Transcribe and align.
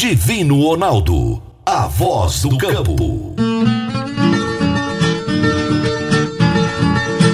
Divino 0.00 0.62
Ronaldo, 0.62 1.42
a 1.66 1.88
voz 1.88 2.42
do 2.42 2.56
campo. 2.56 3.34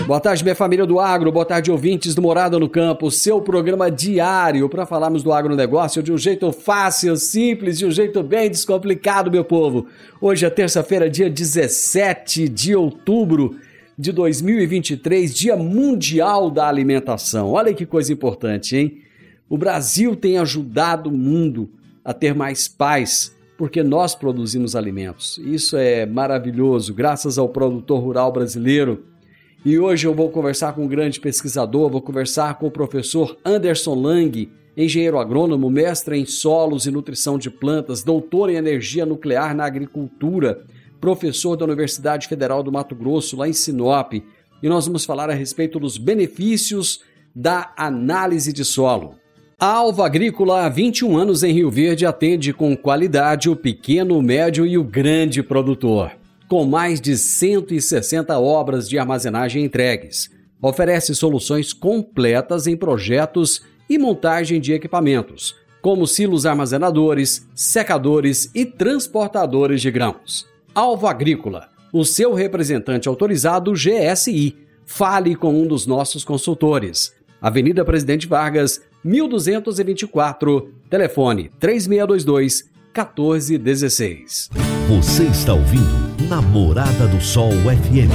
Boa 0.07 0.19
tarde, 0.19 0.43
minha 0.43 0.55
família 0.55 0.87
do 0.87 0.99
agro, 0.99 1.31
boa 1.31 1.45
tarde, 1.45 1.71
ouvintes 1.71 2.15
do 2.15 2.23
Morada 2.23 2.59
no 2.59 2.67
Campo, 2.67 3.11
seu 3.11 3.43
programa 3.43 3.91
diário 3.91 4.67
para 4.71 4.87
falarmos 4.87 5.23
do 5.23 5.31
agronegócio 5.31 6.03
de 6.03 6.11
um 6.11 6.17
jeito 6.17 6.51
fácil, 6.53 7.19
simples, 7.19 7.77
de 7.77 7.85
um 7.85 7.91
jeito 7.91 8.23
bem 8.23 8.49
descomplicado, 8.49 9.31
meu 9.31 9.45
povo. 9.45 9.87
Hoje 10.19 10.47
é 10.47 10.49
terça-feira, 10.49 11.11
dia 11.11 11.29
17 11.29 12.49
de 12.49 12.75
outubro 12.75 13.59
de 13.99 14.11
2023, 14.11 15.35
Dia 15.35 15.55
Mundial 15.55 16.51
da 16.51 16.67
Alimentação. 16.67 17.51
Olha 17.51 17.75
que 17.75 17.85
coisa 17.85 18.11
importante, 18.11 18.75
hein? 18.75 19.03
O 19.51 19.59
Brasil 19.59 20.17
tem 20.17 20.39
ajudado 20.39 21.11
o 21.11 21.13
mundo 21.13 21.69
a 22.05 22.13
ter 22.13 22.35
mais 22.35 22.69
paz, 22.69 23.35
porque 23.57 23.83
nós 23.83 24.15
produzimos 24.15 24.77
alimentos. 24.77 25.39
Isso 25.39 25.77
é 25.77 26.05
maravilhoso, 26.05 26.93
graças 26.93 27.39
ao 27.39 27.49
produtor 27.49 28.03
rural 28.03 28.33
brasileiro. 28.33 29.05
E 29.65 29.79
hoje 29.79 30.07
eu 30.07 30.15
vou 30.15 30.29
conversar 30.31 30.75
com 30.75 30.85
um 30.85 30.89
grande 30.89 31.19
pesquisador, 31.19 31.91
vou 31.91 32.03
conversar 32.03 32.59
com 32.59 32.67
o 32.67 32.71
professor 32.71 33.39
Anderson 33.45 33.95
Lang, 33.95 34.51
engenheiro 34.77 35.19
agrônomo, 35.19 35.71
mestre 35.71 36.19
em 36.19 36.27
solos 36.27 36.85
e 36.85 36.91
nutrição 36.91 37.39
de 37.39 37.49
plantas, 37.49 38.03
doutor 38.03 38.51
em 38.51 38.57
energia 38.57 39.07
nuclear 39.07 39.55
na 39.55 39.65
agricultura, 39.65 40.65
professor 41.01 41.57
da 41.57 41.65
Universidade 41.65 42.29
Federal 42.29 42.63
do 42.63 42.73
Mato 42.73 42.95
Grosso, 42.95 43.37
lá 43.37 43.49
em 43.49 43.53
Sinop. 43.53 44.13
E 44.63 44.69
nós 44.69 44.87
vamos 44.87 45.05
falar 45.05 45.31
a 45.31 45.35
respeito 45.35 45.79
dos 45.79 45.97
benefícios 45.97 47.01
da 47.35 47.73
análise 47.77 48.53
de 48.53 48.65
solo. 48.65 49.17
A 49.65 49.77
Alva 49.77 50.05
Agrícola, 50.05 50.67
há 50.67 50.69
21 50.69 51.17
anos 51.17 51.43
em 51.43 51.51
Rio 51.51 51.71
Verde, 51.71 52.05
atende 52.05 52.53
com 52.53 52.77
qualidade 52.77 53.49
o 53.49 53.57
pequeno, 53.57 54.19
o 54.19 54.23
médio 54.23 54.67
e 54.67 54.77
o 54.77 54.85
grande 54.85 55.43
produtor. 55.43 56.11
Com 56.47 56.67
mais 56.67 57.01
de 57.01 57.17
160 57.17 58.39
obras 58.39 58.87
de 58.87 58.99
armazenagem 58.99 59.65
entregues, 59.65 60.31
oferece 60.61 61.15
soluções 61.15 61.73
completas 61.73 62.67
em 62.67 62.77
projetos 62.77 63.63
e 63.89 63.97
montagem 63.97 64.61
de 64.61 64.75
equipamentos, 64.75 65.57
como 65.81 66.07
silos 66.07 66.45
armazenadores, 66.45 67.49
secadores 67.55 68.51
e 68.55 68.67
transportadores 68.67 69.81
de 69.81 69.91
grãos. 69.91 70.47
Alva 70.75 71.09
Agrícola, 71.09 71.71
o 71.91 72.05
seu 72.05 72.35
representante 72.35 73.09
autorizado 73.09 73.73
GSI. 73.73 74.59
Fale 74.85 75.35
com 75.35 75.59
um 75.59 75.67
dos 75.67 75.87
nossos 75.87 76.23
consultores. 76.23 77.15
Avenida 77.41 77.83
Presidente 77.83 78.27
Vargas, 78.27 78.83
1224, 79.05 80.73
telefone 80.89 81.51
3622 81.61 82.71
1416. 82.95 84.51
Você 84.89 85.25
está 85.25 85.53
ouvindo 85.53 86.29
Namorada 86.29 87.07
do 87.09 87.21
Sol 87.21 87.51
FM. 87.51 88.11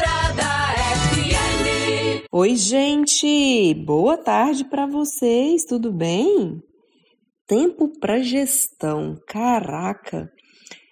Oi, 2.38 2.58
gente! 2.58 3.74
Boa 3.86 4.18
tarde 4.18 4.66
para 4.66 4.86
vocês, 4.86 5.64
tudo 5.64 5.90
bem? 5.90 6.62
Tempo 7.48 7.88
para 7.98 8.22
gestão, 8.22 9.18
caraca! 9.26 10.30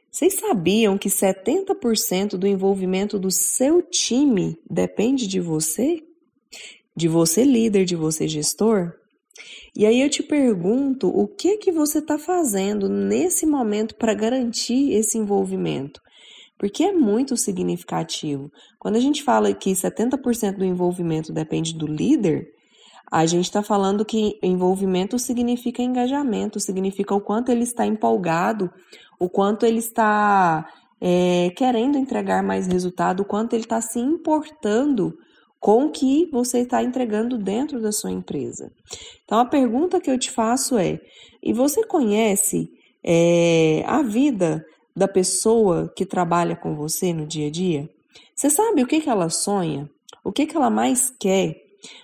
Vocês 0.09 0.36
sabiam 0.36 0.98
que 0.98 1.09
70% 1.09 2.38
do 2.38 2.48
envolvimento 2.48 3.20
do 3.20 3.30
seu 3.30 3.81
time 3.81 4.58
depende 4.72 5.28
de 5.28 5.42
você? 5.42 6.02
De 6.96 7.09
você 7.09 7.44
líder, 7.44 7.84
de 7.84 7.98
você 7.98 8.25
gestor? 8.25 8.94
E 9.75 9.86
aí 9.86 10.00
eu 10.00 10.10
te 10.10 10.24
pergunto, 10.24 11.10
o 11.10 11.28
que 11.28 11.58
que 11.58 11.74
você 11.74 12.00
está 12.00 12.18
fazendo 12.18 12.88
nesse 12.88 13.46
momento 13.46 13.96
para 13.96 14.14
garantir 14.14 14.94
esse 14.94 15.18
envolvimento? 15.18 16.02
Porque 16.63 16.81
é 16.81 16.94
muito 16.94 17.35
significativo. 17.35 18.50
Quando 18.79 18.96
a 18.96 19.00
gente 19.01 19.22
fala 19.22 19.53
que 19.53 19.74
70% 19.74 20.59
do 20.59 20.63
envolvimento 20.63 21.34
depende 21.34 21.74
do 21.74 21.85
líder, 21.85 22.53
a 23.12 23.25
gente 23.25 23.44
está 23.44 23.62
falando 23.62 24.06
que 24.06 24.40
envolvimento 24.41 25.19
significa 25.19 25.84
engajamento, 25.84 26.62
significa 26.62 27.13
o 27.13 27.19
quanto 27.19 27.51
ele 27.51 27.63
está 27.63 27.85
empolgado, 27.85 28.72
o 29.19 29.28
quanto 29.28 29.66
ele 29.66 29.79
está 29.79 30.66
é, 31.01 31.51
querendo 31.53 31.97
entregar 31.97 32.41
mais 32.41 32.66
resultado, 32.66 33.24
o 33.24 33.25
quanto 33.25 33.56
ele 33.56 33.63
está 33.63 33.81
se 33.81 34.00
importando 34.00 35.18
com 35.59 35.88
o 35.88 35.91
que 35.91 36.30
você 36.31 36.59
está 36.59 36.81
entregando 36.81 37.38
dentro 37.38 37.81
da 37.81 37.91
sua 37.91 38.12
empresa. 38.12 38.72
Então, 39.25 39.38
a 39.38 39.45
pergunta 39.45 40.00
que 40.00 40.09
eu 40.09 40.18
te 40.18 40.31
faço 40.31 40.78
é: 40.78 41.01
e 41.44 41.51
você 41.51 41.85
conhece 41.85 42.72
é, 43.03 43.84
a 43.85 44.01
vida 44.01 44.66
da 44.96 45.08
pessoa 45.08 45.92
que 45.96 46.06
trabalha 46.06 46.56
com 46.56 46.76
você 46.76 47.14
no 47.14 47.26
dia 47.26 47.48
a 47.48 47.52
dia? 47.52 47.90
Você 48.36 48.50
sabe 48.50 48.84
o 48.84 48.88
que, 48.88 49.02
que 49.02 49.09
ela 49.09 49.30
sonha? 49.30 49.90
O 50.24 50.31
que, 50.31 50.46
que 50.46 50.56
ela 50.56 50.70
mais 50.70 51.09
quer? 51.20 51.62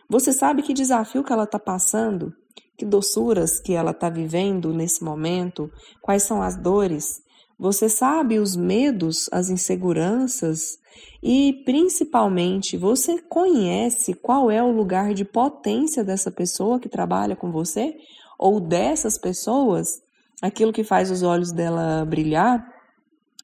Você 0.09 0.33
sabe 0.33 0.61
que 0.61 0.73
desafio 0.73 1.23
que 1.23 1.31
ela 1.31 1.44
está 1.44 1.59
passando? 1.59 2.33
Que 2.77 2.85
doçuras 2.85 3.59
que 3.59 3.73
ela 3.73 3.91
está 3.91 4.09
vivendo 4.09 4.73
nesse 4.73 5.03
momento? 5.03 5.72
Quais 6.01 6.23
são 6.23 6.41
as 6.41 6.55
dores? 6.55 7.22
Você 7.57 7.89
sabe 7.89 8.39
os 8.39 8.55
medos, 8.55 9.29
as 9.31 9.50
inseguranças? 9.50 10.79
E 11.21 11.61
principalmente, 11.66 12.77
você 12.77 13.21
conhece 13.21 14.13
qual 14.13 14.50
é 14.50 14.63
o 14.63 14.71
lugar 14.71 15.13
de 15.13 15.25
potência 15.25 16.03
dessa 16.03 16.31
pessoa 16.31 16.79
que 16.79 16.88
trabalha 16.88 17.35
com 17.35 17.51
você? 17.51 17.97
Ou 18.38 18.61
dessas 18.61 19.17
pessoas? 19.17 20.01
Aquilo 20.41 20.71
que 20.71 20.85
faz 20.85 21.11
os 21.11 21.21
olhos 21.21 21.51
dela 21.51 22.06
brilhar? 22.06 22.78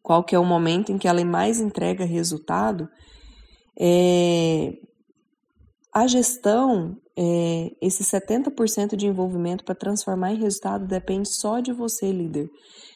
Qual 0.06 0.24
que 0.24 0.36
é 0.36 0.40
o 0.40 0.46
momento 0.46 0.92
em 0.92 1.00
que 1.00 1.08
ela 1.08 1.26
mais 1.26 1.60
entrega 1.60 2.06
resultado, 2.06 2.88
é, 3.76 4.72
a 5.92 6.06
gestão, 6.06 6.96
é, 7.18 7.72
esse 7.82 8.04
70% 8.04 8.96
de 8.96 9.08
envolvimento 9.08 9.64
para 9.64 9.74
transformar 9.74 10.32
em 10.32 10.38
resultado 10.38 10.86
depende 10.86 11.28
só 11.28 11.60
de 11.60 11.74
você, 11.74 12.12
líder. 12.12 12.48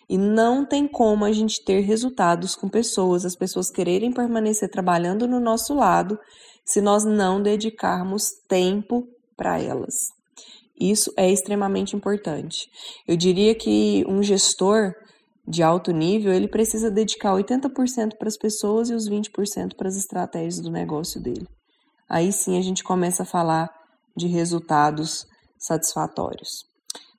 E 0.08 0.20
não 0.20 0.64
tem 0.64 0.88
como 0.88 1.26
a 1.26 1.32
gente 1.32 1.66
ter 1.66 1.80
resultados 1.80 2.56
com 2.56 2.70
pessoas, 2.70 3.26
as 3.26 3.36
pessoas 3.36 3.72
quererem 3.72 4.12
permanecer 4.12 4.70
trabalhando 4.70 5.28
no 5.28 5.40
nosso 5.40 5.74
lado, 5.74 6.20
se 6.64 6.80
nós 6.80 7.06
não 7.06 7.42
dedicarmos 7.42 8.26
tempo 8.48 9.08
para 9.36 9.60
elas. 9.60 9.96
Isso 10.80 11.12
é 11.18 11.28
extremamente 11.28 11.96
importante. 11.96 12.68
Eu 13.08 13.18
diria 13.18 13.56
que 13.56 14.06
um 14.08 14.22
gestor 14.22 14.94
de 15.50 15.64
alto 15.64 15.92
nível, 15.92 16.32
ele 16.32 16.48
precisa 16.48 16.92
dedicar 16.92 17.34
80% 17.34 18.18
para 18.20 18.28
as 18.28 18.38
pessoas 18.38 18.90
e 18.90 18.94
os 18.94 19.10
20% 19.10 19.76
para 19.76 19.88
as 19.88 19.98
estratégias 19.98 20.60
do 20.60 20.70
negócio 20.70 21.20
dele. 21.20 21.48
Aí 22.08 22.32
sim 22.32 22.58
a 22.58 22.62
gente 22.62 22.84
começa 22.84 23.24
a 23.24 23.26
falar 23.26 23.68
de 24.16 24.28
resultados 24.28 25.26
satisfatórios. 25.58 26.66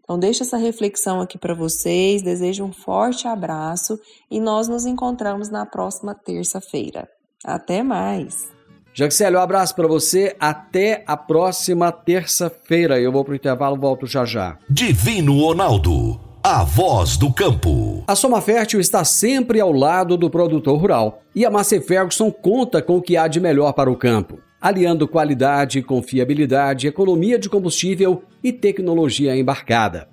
Então 0.03 0.17
deixa 0.17 0.45
essa 0.45 0.57
reflexão 0.57 1.21
aqui 1.21 1.39
para 1.39 1.55
vocês, 1.55 2.23
desejo 2.23 2.65
um 2.65 2.73
forte 2.73 3.27
abraço 3.27 3.99
e 4.31 4.41
nós 4.41 4.69
nos 4.69 4.87
encontramos 4.87 5.49
na 5.49 5.67
próxima 5.67 6.15
terça-feira. 6.15 7.09
Até 7.45 7.83
mais. 7.83 8.49
Jaxélio, 8.93 9.39
um 9.39 9.43
abraço 9.43 9.75
para 9.75 9.89
você. 9.89 10.37
Até 10.39 11.03
a 11.07 11.17
próxima 11.17 11.91
terça-feira. 11.91 13.01
Eu 13.01 13.11
vou 13.11 13.25
para 13.25 13.33
o 13.33 13.37
intervalo, 13.37 13.77
volto 13.77 14.07
já 14.07 14.25
já. 14.25 14.59
Divino 14.69 15.39
Ronaldo 15.41 16.30
a 16.43 16.65
voz 16.65 17.19
do 17.19 17.31
campo. 17.31 18.03
A 18.07 18.15
Soma 18.15 18.41
Fértil 18.41 18.81
está 18.81 19.05
sempre 19.05 19.61
ao 19.61 19.71
lado 19.71 20.17
do 20.17 20.31
produtor 20.31 20.81
rural 20.81 21.23
e 21.35 21.45
a 21.45 21.51
Massey 21.51 21.81
Ferguson 21.81 22.31
conta 22.31 22.81
com 22.81 22.97
o 22.97 23.03
que 23.03 23.15
há 23.15 23.29
de 23.29 23.39
melhor 23.39 23.75
para 23.75 23.91
o 23.91 23.97
campo, 23.97 24.39
aliando 24.59 25.07
qualidade, 25.07 25.83
confiabilidade, 25.83 26.87
economia 26.87 27.39
de 27.39 27.51
combustível 27.51 28.23
e 28.43 28.55
tecnologia 28.55 29.37
embarcada. 29.37 30.09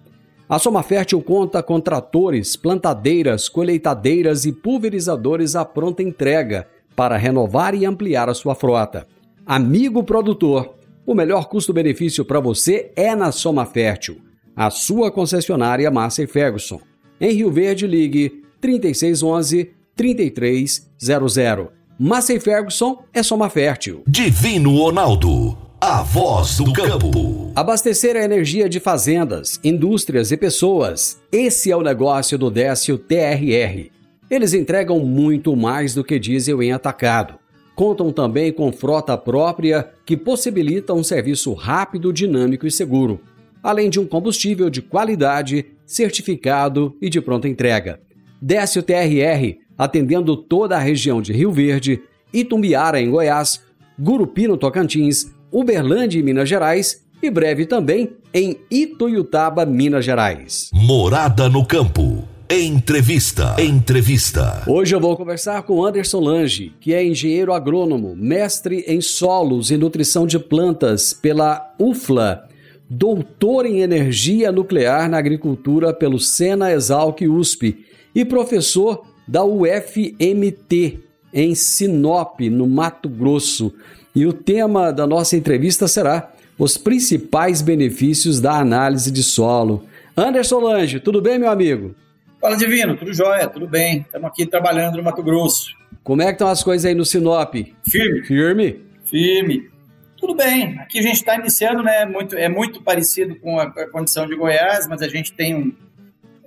A 0.49 0.59
Soma 0.59 0.83
Fértil 0.83 1.21
conta 1.21 1.63
com 1.63 1.79
tratores, 1.79 2.57
plantadeiras, 2.57 3.47
colheitadeiras 3.47 4.45
e 4.45 4.51
pulverizadores 4.51 5.55
à 5.55 5.63
pronta 5.63 6.03
entrega 6.03 6.67
para 6.93 7.15
renovar 7.15 7.73
e 7.73 7.85
ampliar 7.85 8.27
a 8.27 8.33
sua 8.33 8.53
frota. 8.53 9.07
Amigo 9.45 10.03
produtor, 10.03 10.75
o 11.05 11.15
melhor 11.15 11.47
custo-benefício 11.47 12.25
para 12.25 12.41
você 12.41 12.91
é 12.97 13.15
na 13.15 13.31
Soma 13.31 13.65
Fértil, 13.65 14.26
a 14.57 14.71
sua 14.71 15.11
concessionária 15.11 15.91
Massa 15.91 16.25
Ferguson. 16.27 16.81
Em 17.21 17.31
Rio 17.31 17.51
Verde, 17.51 17.85
ligue 17.85 18.41
3611 18.59 19.71
3300. 19.95 21.67
Massa 21.99 22.39
Ferguson 22.39 23.03
é 23.13 23.21
Soma 23.21 23.49
Fértil. 23.49 24.03
Divino 24.07 24.75
Ronaldo, 24.77 25.57
a 25.79 26.01
voz 26.01 26.57
do 26.57 26.73
campo. 26.73 27.51
Abastecer 27.55 28.15
a 28.15 28.23
energia 28.23 28.67
de 28.67 28.79
fazendas, 28.79 29.59
indústrias 29.63 30.31
e 30.31 30.37
pessoas. 30.37 31.21
Esse 31.31 31.71
é 31.71 31.77
o 31.77 31.83
negócio 31.83 32.37
do 32.37 32.49
Décio 32.49 32.97
TRR. 32.97 33.91
Eles 34.29 34.53
entregam 34.53 34.99
muito 34.99 35.55
mais 35.55 35.93
do 35.93 36.03
que 36.03 36.19
diesel 36.19 36.61
em 36.61 36.71
atacado 36.71 37.35
Contam 37.77 38.11
também 38.11 38.51
com 38.51 38.71
frota 38.71 39.15
própria 39.15 39.87
que 40.03 40.17
possibilita 40.17 40.95
um 40.95 41.03
serviço 41.03 41.53
rápido, 41.53 42.11
dinâmico 42.11 42.65
e 42.65 42.71
seguro, 42.71 43.21
além 43.67 43.89
de 43.89 43.99
um 43.99 44.07
combustível 44.07 44.69
de 44.69 44.81
qualidade, 44.81 45.65
certificado 45.85 46.95
e 47.01 47.09
de 47.09 47.19
pronta 47.19 47.49
entrega. 47.49 47.99
Desce 48.41 48.79
o 48.79 48.81
TRR, 48.81 49.57
atendendo 49.77 50.37
toda 50.37 50.77
a 50.77 50.79
região 50.79 51.21
de 51.21 51.33
Rio 51.33 51.51
Verde, 51.51 52.01
Itumbiara, 52.31 53.01
em 53.01 53.09
Goiás, 53.09 53.61
Gurupi, 53.99 54.47
no 54.47 54.55
Tocantins, 54.55 55.33
Uberlândia, 55.51 56.17
em 56.17 56.23
Minas 56.23 56.47
Gerais 56.47 57.05
e 57.21 57.29
breve 57.29 57.65
também 57.65 58.13
em 58.33 58.57
Ituiutaba, 58.71 59.65
Minas 59.65 60.05
Gerais. 60.05 60.69
Morada 60.71 61.49
no 61.49 61.65
Campo. 61.65 62.25
Entrevista. 62.49 63.53
Entrevista. 63.61 64.63
Hoje 64.65 64.95
eu 64.95 65.01
vou 65.01 65.17
conversar 65.17 65.63
com 65.63 65.83
Anderson 65.83 66.21
Lange, 66.21 66.71
que 66.79 66.93
é 66.93 67.05
engenheiro 67.05 67.51
agrônomo, 67.51 68.15
mestre 68.15 68.85
em 68.87 69.01
solos 69.01 69.71
e 69.71 69.75
nutrição 69.75 70.25
de 70.25 70.39
plantas 70.39 71.11
pela 71.11 71.75
UFLA, 71.77 72.47
doutor 72.89 73.65
em 73.65 73.81
energia 73.81 74.51
nuclear 74.51 75.09
na 75.09 75.17
agricultura 75.17 75.93
pelo 75.93 76.19
Sena 76.19 76.71
Exalc 76.71 77.21
USP 77.21 77.85
e 78.15 78.23
professor 78.23 79.05
da 79.27 79.43
UFMT 79.43 80.99
em 81.33 81.53
Sinop, 81.53 82.39
no 82.41 82.65
Mato 82.65 83.09
Grosso. 83.09 83.73
E 84.15 84.25
o 84.25 84.33
tema 84.33 84.91
da 84.91 85.05
nossa 85.05 85.35
entrevista 85.35 85.87
será 85.87 86.31
os 86.57 86.77
principais 86.77 87.61
benefícios 87.61 88.39
da 88.39 88.53
análise 88.53 89.11
de 89.11 89.21
solo. 89.21 89.85
Anderson 90.15 90.59
Lange, 90.59 90.99
tudo 90.99 91.21
bem, 91.21 91.37
meu 91.37 91.51
amigo? 91.51 91.93
Fala, 92.41 92.55
Divino, 92.55 92.95
tudo 92.95 93.13
jóia, 93.13 93.47
tudo 93.47 93.67
bem. 93.67 94.01
Estamos 94.01 94.27
aqui 94.27 94.45
trabalhando 94.45 94.97
no 94.97 95.03
Mato 95.03 95.21
Grosso. 95.21 95.75
Como 96.03 96.21
é 96.21 96.27
que 96.27 96.33
estão 96.33 96.47
as 96.47 96.63
coisas 96.63 96.85
aí 96.85 96.95
no 96.95 97.05
Sinop? 97.05 97.53
Firme. 97.83 98.23
Firme? 98.23 98.81
Firme. 99.03 99.69
Tudo 100.17 100.35
bem. 100.35 100.79
Aqui 100.79 100.99
a 100.99 101.01
gente 101.01 101.15
está 101.15 101.35
iniciando, 101.35 101.83
né? 101.83 102.05
Muito, 102.05 102.35
é 102.35 102.49
muito 102.49 102.81
parecido 102.81 103.35
com 103.39 103.59
a, 103.59 103.63
a, 103.63 103.89
condição 103.89 104.25
de 104.25 104.35
Goiás, 104.35 104.87
mas 104.87 105.01
a 105.01 105.07
gente 105.07 105.33
tem 105.33 105.55
um, 105.55 105.75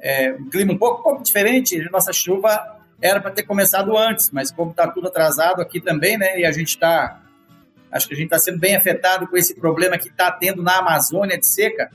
é, 0.01 0.33
um 0.33 0.51
clima 0.51 0.73
um 0.73 0.79
pouco, 0.79 1.01
um 1.01 1.03
pouco 1.03 1.23
diferente. 1.23 1.79
Nossa 1.91 2.13
chuva 2.13 2.79
era 3.01 3.21
para 3.21 3.31
ter 3.31 3.45
começado 3.45 3.97
antes, 3.97 4.31
mas 4.31 4.51
como 4.51 4.73
está 4.73 4.89
tudo 4.89 5.09
atrasado 5.09 5.63
aqui 5.63 5.81
também, 5.81 6.19
né? 6.19 6.39
E 6.39 6.45
a 6.45 6.53
gente 6.53 6.69
está. 6.69 7.23
Acho 7.91 8.07
que 8.07 8.15
a 8.15 8.17
gente 8.17 8.27
está 8.27 8.39
sendo 8.39 8.59
bem 8.59 8.77
afetado 8.77 9.27
com 9.27 9.37
esse 9.37 9.55
problema 9.55 9.99
que 9.99 10.09
está 10.09 10.31
tendo 10.31 10.63
na 10.63 10.79
Amazônia 10.79 11.39
de 11.39 11.47
seca 11.47 11.91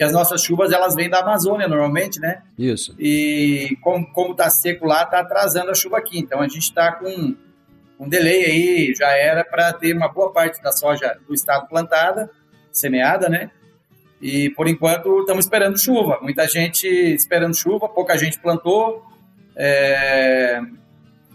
que 0.00 0.04
as 0.04 0.14
nossas 0.14 0.42
chuvas 0.42 0.72
elas 0.72 0.94
vêm 0.94 1.10
da 1.10 1.20
Amazônia 1.20 1.68
normalmente, 1.68 2.18
né? 2.18 2.40
Isso. 2.58 2.94
E 2.98 3.76
como, 3.82 4.10
como 4.14 4.34
tá 4.34 4.48
seco 4.48 4.86
lá, 4.86 5.04
tá 5.04 5.20
atrasando 5.20 5.70
a 5.70 5.74
chuva 5.74 5.98
aqui. 5.98 6.18
Então 6.18 6.40
a 6.40 6.48
gente 6.48 6.62
está 6.62 6.90
com 6.90 7.36
um 8.00 8.08
delay 8.08 8.44
aí, 8.44 8.94
já 8.94 9.10
era 9.10 9.44
para 9.44 9.72
ter 9.74 9.94
uma 9.94 10.08
boa 10.08 10.32
parte 10.32 10.60
da 10.62 10.72
soja 10.72 11.18
do 11.28 11.34
estado 11.34 11.68
plantada, 11.68 12.30
semeada, 12.72 13.28
né? 13.28 13.50
E 14.22 14.50
por 14.50 14.66
enquanto 14.66 15.20
estamos 15.20 15.44
esperando 15.44 15.78
chuva. 15.78 16.18
Muita 16.22 16.48
gente 16.48 16.86
esperando 16.88 17.54
chuva, 17.54 17.88
pouca 17.88 18.16
gente 18.16 18.40
plantou. 18.40 19.04
É... 19.54 20.60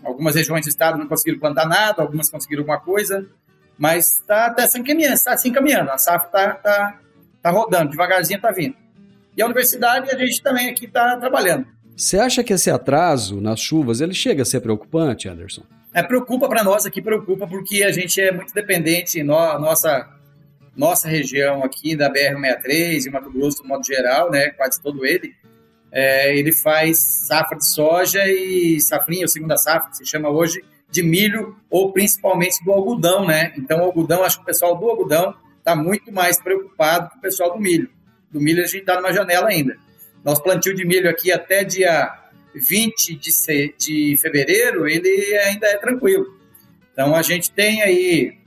Algumas 0.03 0.35
regiões 0.35 0.65
do 0.65 0.69
estado 0.69 0.97
não 0.97 1.07
conseguiram 1.07 1.39
plantar 1.39 1.67
nada, 1.67 2.01
algumas 2.01 2.29
conseguiram 2.29 2.61
alguma 2.61 2.79
coisa, 2.79 3.27
mas 3.77 4.17
está 4.19 4.47
até 4.47 4.67
se 4.67 4.79
encaminhando, 4.79 5.23
tá 5.23 5.37
se 5.37 5.49
encaminhando. 5.49 5.91
A 5.91 5.97
safra 5.97 6.27
está 6.27 6.53
tá, 6.55 6.99
Está 7.45 7.51
rodando, 7.51 7.91
devagarzinho 7.91 8.37
está 8.37 8.49
vindo. 8.49 8.75
E 9.37 9.41
a 9.41 9.45
universidade, 9.45 10.09
a 10.09 10.17
gente 10.17 10.41
também 10.41 10.67
aqui 10.67 10.85
está 10.85 11.15
trabalhando. 11.17 11.67
Você 11.95 12.17
acha 12.17 12.43
que 12.43 12.51
esse 12.51 12.71
atraso 12.71 13.39
nas 13.39 13.59
chuvas, 13.59 14.01
ele 14.01 14.15
chega 14.15 14.41
a 14.41 14.45
ser 14.45 14.61
preocupante, 14.61 15.29
Anderson? 15.29 15.61
É, 15.95 16.03
preocupa 16.03 16.49
para 16.49 16.61
nós 16.61 16.85
aqui, 16.85 17.01
preocupa 17.01 17.47
porque 17.47 17.81
a 17.81 17.89
gente 17.89 18.19
é 18.19 18.29
muito 18.29 18.53
dependente, 18.53 19.23
no, 19.23 19.57
nossa, 19.57 20.05
nossa 20.75 21.07
região 21.07 21.63
aqui 21.63 21.95
da 21.95 22.11
BR-63 22.11 23.05
e 23.05 23.09
Mato 23.09 23.31
Grosso, 23.31 23.63
no 23.63 23.69
modo 23.69 23.85
geral, 23.85 24.29
né, 24.29 24.49
quase 24.49 24.81
todo 24.81 25.05
ele, 25.05 25.33
é, 25.89 26.37
ele 26.37 26.51
faz 26.51 26.99
safra 26.99 27.57
de 27.57 27.65
soja 27.65 28.27
e 28.27 28.77
safrinha, 28.81 29.21
ou 29.21 29.29
segunda 29.29 29.55
safra, 29.55 29.89
que 29.89 29.95
se 29.95 30.05
chama 30.05 30.29
hoje, 30.29 30.61
de 30.91 31.01
milho 31.01 31.55
ou 31.69 31.93
principalmente 31.93 32.61
do 32.65 32.73
algodão, 32.73 33.25
né? 33.25 33.53
Então, 33.57 33.79
algodão, 33.79 34.21
acho 34.21 34.35
que 34.35 34.43
o 34.43 34.45
pessoal 34.45 34.77
do 34.77 34.89
algodão 34.89 35.33
está 35.57 35.77
muito 35.77 36.11
mais 36.11 36.37
preocupado 36.37 37.09
com 37.11 37.19
o 37.19 37.21
pessoal 37.21 37.53
do 37.53 37.59
milho. 37.59 37.89
Do 38.29 38.41
milho 38.41 38.61
a 38.61 38.67
gente 38.67 38.81
está 38.81 38.97
numa 38.97 39.13
janela 39.13 39.47
ainda. 39.47 39.77
Nosso 40.25 40.43
plantio 40.43 40.75
de 40.75 40.85
milho 40.85 41.09
aqui 41.09 41.31
até 41.31 41.63
dia 41.63 42.13
20 42.55 43.15
de, 43.15 43.75
de 43.77 44.17
fevereiro, 44.17 44.87
ele 44.87 45.37
ainda 45.37 45.67
é 45.67 45.77
tranquilo. 45.77 46.37
Então 46.91 47.15
a 47.15 47.21
gente 47.21 47.51
tem 47.51 47.81
aí 47.81 48.37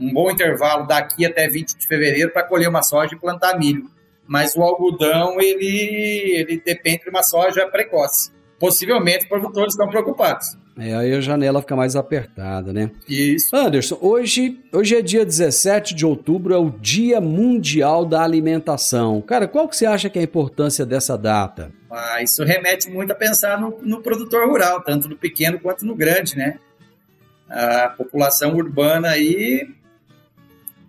um 0.00 0.12
bom 0.12 0.30
intervalo 0.30 0.86
daqui 0.86 1.26
até 1.26 1.46
20 1.48 1.76
de 1.76 1.86
fevereiro 1.86 2.30
para 2.30 2.42
colher 2.42 2.68
uma 2.68 2.82
soja 2.82 3.14
e 3.14 3.18
plantar 3.18 3.58
milho. 3.58 3.90
Mas 4.26 4.56
o 4.56 4.62
algodão, 4.62 5.40
ele, 5.40 6.34
ele 6.36 6.62
depende 6.64 7.04
de 7.04 7.10
uma 7.10 7.22
soja 7.22 7.66
precoce. 7.68 8.30
Possivelmente 8.60 9.24
os 9.24 9.28
produtores 9.28 9.72
estão 9.72 9.88
preocupados. 9.88 10.58
É, 10.78 10.94
aí 10.94 11.14
a 11.14 11.20
janela 11.20 11.62
fica 11.62 11.74
mais 11.74 11.96
apertada, 11.96 12.74
né? 12.74 12.90
Isso. 13.08 13.56
Anderson, 13.56 13.96
hoje, 14.02 14.60
hoje 14.70 14.96
é 14.96 15.00
dia 15.00 15.24
17 15.24 15.94
de 15.94 16.04
outubro, 16.04 16.52
é 16.52 16.58
o 16.58 16.70
Dia 16.70 17.22
Mundial 17.22 18.04
da 18.04 18.22
Alimentação. 18.22 19.22
Cara, 19.22 19.48
qual 19.48 19.66
que 19.66 19.76
você 19.76 19.86
acha 19.86 20.10
que 20.10 20.18
é 20.18 20.20
a 20.20 20.24
importância 20.24 20.84
dessa 20.84 21.16
data? 21.16 21.72
Ah, 21.90 22.22
isso 22.22 22.44
remete 22.44 22.90
muito 22.90 23.10
a 23.12 23.14
pensar 23.14 23.58
no, 23.58 23.78
no 23.82 24.02
produtor 24.02 24.46
rural, 24.46 24.82
tanto 24.82 25.08
no 25.08 25.16
pequeno 25.16 25.58
quanto 25.58 25.86
no 25.86 25.94
grande, 25.94 26.36
né? 26.36 26.58
A 27.48 27.88
população 27.88 28.54
urbana 28.54 29.08
aí, 29.08 29.68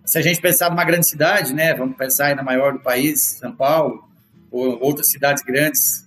se 0.04 0.18
a 0.18 0.22
gente 0.22 0.42
pensar 0.42 0.68
numa 0.68 0.84
grande 0.84 1.06
cidade, 1.06 1.54
né? 1.54 1.72
Vamos 1.72 1.96
pensar 1.96 2.26
aí 2.26 2.34
na 2.34 2.42
maior 2.42 2.74
do 2.74 2.80
país, 2.80 3.38
São 3.40 3.56
Paulo, 3.56 4.06
ou 4.50 4.78
outras 4.82 5.08
cidades 5.08 5.42
grandes, 5.42 6.06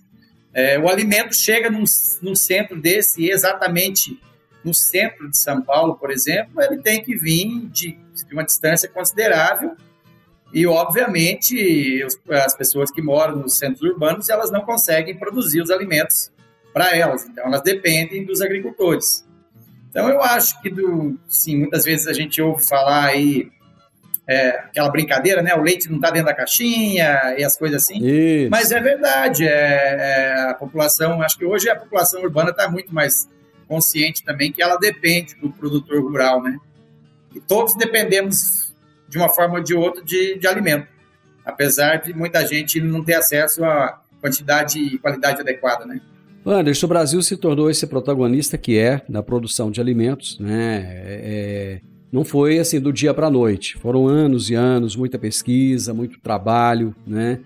é, 0.56 0.78
o 0.78 0.88
alimento 0.88 1.34
chega 1.34 1.68
num, 1.68 1.84
num 2.22 2.34
centro 2.34 2.80
desse 2.80 3.28
exatamente 3.28 4.18
no 4.64 4.72
centro 4.72 5.30
de 5.30 5.36
São 5.36 5.60
Paulo, 5.60 5.96
por 5.96 6.10
exemplo, 6.10 6.62
ele 6.62 6.78
tem 6.78 7.04
que 7.04 7.14
vir 7.14 7.68
de, 7.68 7.92
de 7.92 8.32
uma 8.32 8.42
distância 8.42 8.88
considerável 8.88 9.76
e, 10.54 10.66
obviamente, 10.66 12.02
os, 12.02 12.18
as 12.30 12.56
pessoas 12.56 12.90
que 12.90 13.02
moram 13.02 13.36
nos 13.36 13.58
centros 13.58 13.82
urbanos, 13.82 14.30
elas 14.30 14.50
não 14.50 14.62
conseguem 14.62 15.14
produzir 15.14 15.60
os 15.60 15.70
alimentos 15.70 16.32
para 16.72 16.96
elas, 16.96 17.26
então 17.26 17.44
elas 17.44 17.60
dependem 17.60 18.24
dos 18.24 18.40
agricultores. 18.40 19.26
Então, 19.90 20.08
eu 20.08 20.22
acho 20.22 20.60
que, 20.62 20.70
do, 20.70 21.18
sim, 21.28 21.58
muitas 21.58 21.84
vezes 21.84 22.06
a 22.06 22.14
gente 22.14 22.40
ouve 22.40 22.66
falar 22.66 23.04
aí 23.04 23.50
é, 24.28 24.48
aquela 24.48 24.90
brincadeira, 24.90 25.40
né? 25.40 25.54
O 25.54 25.62
leite 25.62 25.88
não 25.88 25.96
está 25.96 26.10
dentro 26.10 26.26
da 26.26 26.34
caixinha 26.34 27.36
e 27.38 27.44
as 27.44 27.56
coisas 27.56 27.82
assim. 27.82 28.04
Isso. 28.04 28.50
Mas 28.50 28.72
é 28.72 28.80
verdade, 28.80 29.46
é, 29.46 29.50
é, 29.50 30.50
a 30.50 30.54
população, 30.54 31.22
acho 31.22 31.38
que 31.38 31.44
hoje 31.44 31.68
a 31.70 31.76
população 31.76 32.22
urbana 32.22 32.50
está 32.50 32.68
muito 32.68 32.92
mais 32.92 33.28
consciente 33.68 34.24
também 34.24 34.52
que 34.52 34.62
ela 34.62 34.76
depende 34.76 35.34
do 35.36 35.50
produtor 35.50 36.00
rural, 36.02 36.42
né? 36.42 36.56
E 37.34 37.40
todos 37.40 37.76
dependemos 37.76 38.74
de 39.08 39.18
uma 39.18 39.28
forma 39.28 39.58
ou 39.58 39.62
de 39.62 39.74
outra 39.74 40.02
de, 40.02 40.38
de 40.38 40.46
alimento, 40.46 40.88
apesar 41.44 41.96
de 41.96 42.12
muita 42.12 42.44
gente 42.44 42.80
não 42.80 43.04
ter 43.04 43.14
acesso 43.14 43.64
a 43.64 44.00
quantidade 44.20 44.78
e 44.78 44.98
qualidade 44.98 45.40
adequada, 45.40 45.84
né? 45.84 46.00
Anderson, 46.44 46.86
o 46.86 46.88
Brasil 46.88 47.22
se 47.22 47.36
tornou 47.36 47.68
esse 47.68 47.86
protagonista 47.88 48.56
que 48.56 48.78
é 48.78 49.02
na 49.08 49.20
produção 49.20 49.70
de 49.70 49.80
alimentos, 49.80 50.38
né? 50.38 51.02
É, 51.04 51.80
é 51.82 51.95
não 52.12 52.24
foi 52.24 52.58
assim 52.58 52.80
do 52.80 52.92
dia 52.92 53.12
para 53.12 53.26
a 53.26 53.30
noite. 53.30 53.76
Foram 53.78 54.06
anos 54.06 54.48
e 54.50 54.54
anos, 54.54 54.96
muita 54.96 55.18
pesquisa, 55.18 55.92
muito 55.92 56.20
trabalho, 56.20 56.94
né? 57.06 57.40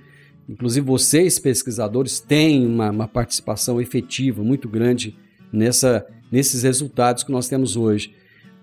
Inclusive 0.49 0.85
vocês, 0.85 1.39
pesquisadores, 1.39 2.19
têm 2.21 2.67
uma, 2.67 2.91
uma 2.91 3.09
participação 3.09 3.81
efetiva 3.81 4.43
muito 4.43 4.69
grande 4.69 5.17
nessa, 5.53 6.05
nesses 6.31 6.63
resultados 6.63 7.23
que 7.23 7.31
nós 7.31 7.49
temos 7.49 7.77
hoje. 7.77 8.13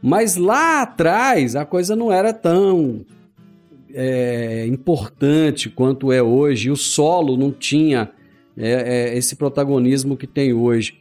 Mas 0.01 0.35
lá 0.35 0.81
atrás 0.81 1.55
a 1.55 1.65
coisa 1.65 1.95
não 1.95 2.11
era 2.11 2.33
tão 2.33 3.05
é, 3.93 4.65
importante 4.67 5.69
quanto 5.69 6.11
é 6.11 6.21
hoje, 6.21 6.67
e 6.67 6.71
o 6.71 6.75
solo 6.75 7.37
não 7.37 7.51
tinha 7.51 8.11
é, 8.57 9.11
é, 9.11 9.17
esse 9.17 9.35
protagonismo 9.35 10.17
que 10.17 10.27
tem 10.27 10.53
hoje. 10.53 10.99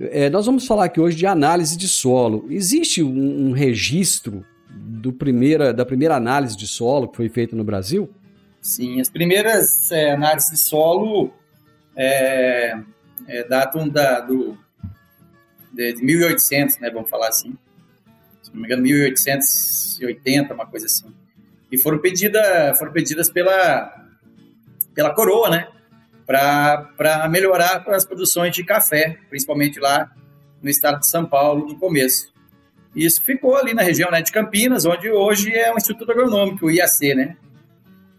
É, 0.00 0.28
nós 0.28 0.46
vamos 0.46 0.66
falar 0.66 0.86
aqui 0.86 1.00
hoje 1.00 1.16
de 1.16 1.26
análise 1.26 1.76
de 1.76 1.88
solo. 1.88 2.46
Existe 2.50 3.02
um, 3.02 3.48
um 3.48 3.52
registro 3.52 4.44
do 4.68 5.12
primeira, 5.12 5.72
da 5.72 5.86
primeira 5.86 6.16
análise 6.16 6.56
de 6.56 6.66
solo 6.66 7.08
que 7.08 7.16
foi 7.16 7.28
feita 7.28 7.54
no 7.54 7.62
Brasil? 7.62 8.10
Sim, 8.60 9.00
as 9.00 9.08
primeiras 9.08 9.90
é, 9.92 10.12
análises 10.12 10.50
de 10.50 10.56
solo 10.58 11.32
é, 11.94 12.76
é, 13.28 13.44
datam 13.44 13.88
da, 13.88 14.20
do, 14.20 14.56
de, 15.72 15.94
de 15.94 16.02
1800, 16.04 16.78
né, 16.78 16.90
vamos 16.90 17.08
falar 17.08 17.28
assim. 17.28 17.56
Se 18.42 18.50
não 18.52 18.60
me 18.60 18.66
engano, 18.66 18.82
1880, 18.82 20.54
uma 20.54 20.66
coisa 20.66 20.86
assim. 20.86 21.06
E 21.70 21.78
foram, 21.78 21.98
pedida, 21.98 22.74
foram 22.78 22.92
pedidas 22.92 23.30
pela, 23.30 24.06
pela 24.94 25.14
coroa, 25.14 25.50
né? 25.50 25.68
Para 26.26 27.28
melhorar 27.30 27.84
as 27.88 28.06
produções 28.06 28.54
de 28.54 28.64
café, 28.64 29.18
principalmente 29.28 29.78
lá 29.78 30.10
no 30.62 30.70
estado 30.70 31.00
de 31.00 31.08
São 31.08 31.26
Paulo, 31.26 31.66
no 31.66 31.78
começo. 31.78 32.32
Isso 32.94 33.22
ficou 33.22 33.56
ali 33.56 33.74
na 33.74 33.82
região 33.82 34.10
né, 34.10 34.22
de 34.22 34.32
Campinas, 34.32 34.84
onde 34.84 35.10
hoje 35.10 35.52
é 35.52 35.72
o 35.72 35.76
Instituto 35.76 36.10
Agronômico, 36.12 36.66
o 36.66 36.70
IAC, 36.70 37.14
né? 37.14 37.36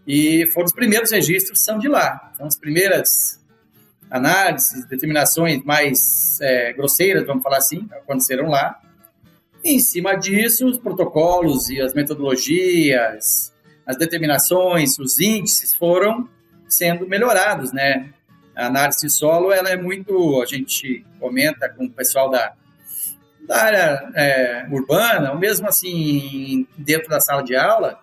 E 0.06 0.46
foram 0.52 0.66
os 0.66 0.72
primeiros 0.72 1.10
registros 1.10 1.64
são 1.64 1.78
de 1.78 1.88
lá. 1.88 2.30
Então, 2.34 2.46
as 2.46 2.56
primeiras 2.56 3.40
análises, 4.10 4.86
determinações 4.86 5.64
mais 5.64 6.40
é, 6.40 6.72
grosseiras, 6.74 7.26
vamos 7.26 7.42
falar 7.42 7.56
assim, 7.56 7.88
aconteceram 7.90 8.48
lá. 8.48 8.78
E, 9.64 9.74
em 9.74 9.80
cima 9.80 10.14
disso, 10.14 10.66
os 10.66 10.78
protocolos 10.78 11.68
e 11.70 11.80
as 11.80 11.92
metodologias, 11.92 13.52
as 13.84 13.96
determinações, 13.96 14.98
os 14.98 15.18
índices 15.18 15.74
foram 15.74 16.28
sendo 16.68 17.06
melhorados, 17.06 17.72
né? 17.72 18.10
A 18.54 18.66
análise 18.66 19.08
solo, 19.10 19.52
ela 19.52 19.70
é 19.70 19.76
muito, 19.76 20.42
a 20.42 20.46
gente 20.46 21.04
comenta 21.20 21.68
com 21.68 21.84
o 21.84 21.90
pessoal 21.90 22.30
da, 22.30 22.54
da 23.46 23.62
área 23.62 24.10
é, 24.14 24.66
urbana, 24.70 25.32
ou 25.32 25.38
mesmo 25.38 25.68
assim, 25.68 26.66
dentro 26.76 27.08
da 27.08 27.20
sala 27.20 27.42
de 27.42 27.54
aula, 27.54 28.00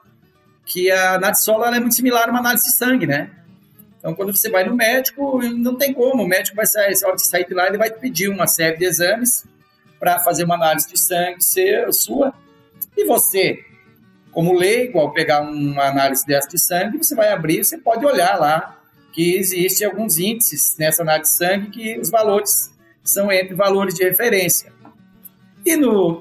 que 0.66 0.92
a 0.92 1.16
análise 1.16 1.44
solo 1.44 1.66
é 1.66 1.80
muito 1.80 1.96
similar 1.96 2.28
a 2.28 2.32
uma 2.32 2.40
análise 2.40 2.66
de 2.66 2.78
sangue, 2.78 3.08
né? 3.08 3.32
Então, 3.98 4.14
quando 4.14 4.36
você 4.36 4.50
vai 4.50 4.66
no 4.66 4.76
médico, 4.76 5.42
não 5.42 5.78
tem 5.78 5.94
como. 5.94 6.24
O 6.24 6.28
médico 6.28 6.58
vai 6.58 6.66
sair, 6.66 6.94
sair 6.96 7.48
de 7.48 7.54
lá, 7.54 7.68
ele 7.68 7.78
vai 7.78 7.90
pedir 7.90 8.28
uma 8.28 8.48
série 8.48 8.76
de 8.76 8.84
exames 8.84 9.46
para 9.98 10.20
fazer 10.20 10.44
uma 10.44 10.56
análise 10.56 10.90
de 10.90 11.00
sangue 11.00 11.42
ser 11.42 11.92
sua. 11.94 12.34
E 12.98 13.06
você, 13.06 13.64
como 14.34 14.54
leigo, 14.54 15.00
ao 15.00 15.14
pegar 15.14 15.42
uma 15.42 15.86
análise 15.86 16.26
dessa 16.26 16.48
de 16.48 16.60
sangue, 16.60 16.98
você 16.98 17.16
vai 17.16 17.32
abrir, 17.32 17.64
você 17.64 17.78
pode 17.78 18.06
olhar 18.06 18.40
lá 18.40 18.80
que 19.12 19.36
existe 19.36 19.86
alguns 19.86 20.18
índices 20.18 20.76
nessa 20.78 21.04
análise 21.04 21.32
de 21.32 21.38
sangue 21.38 21.70
que 21.70 22.00
os 22.00 22.10
valores 22.10 22.74
são 23.04 23.32
entre 23.32 23.54
valores 23.54 23.94
de 23.94 24.04
referência. 24.04 24.74
E 25.66 25.78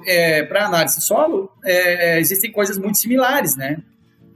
é, 0.06 0.44
para 0.44 0.66
análise 0.66 1.00
solo, 1.00 1.50
é, 1.64 2.20
existem 2.20 2.52
coisas 2.52 2.78
muito 2.78 2.98
similares, 2.98 3.56
né? 3.56 3.78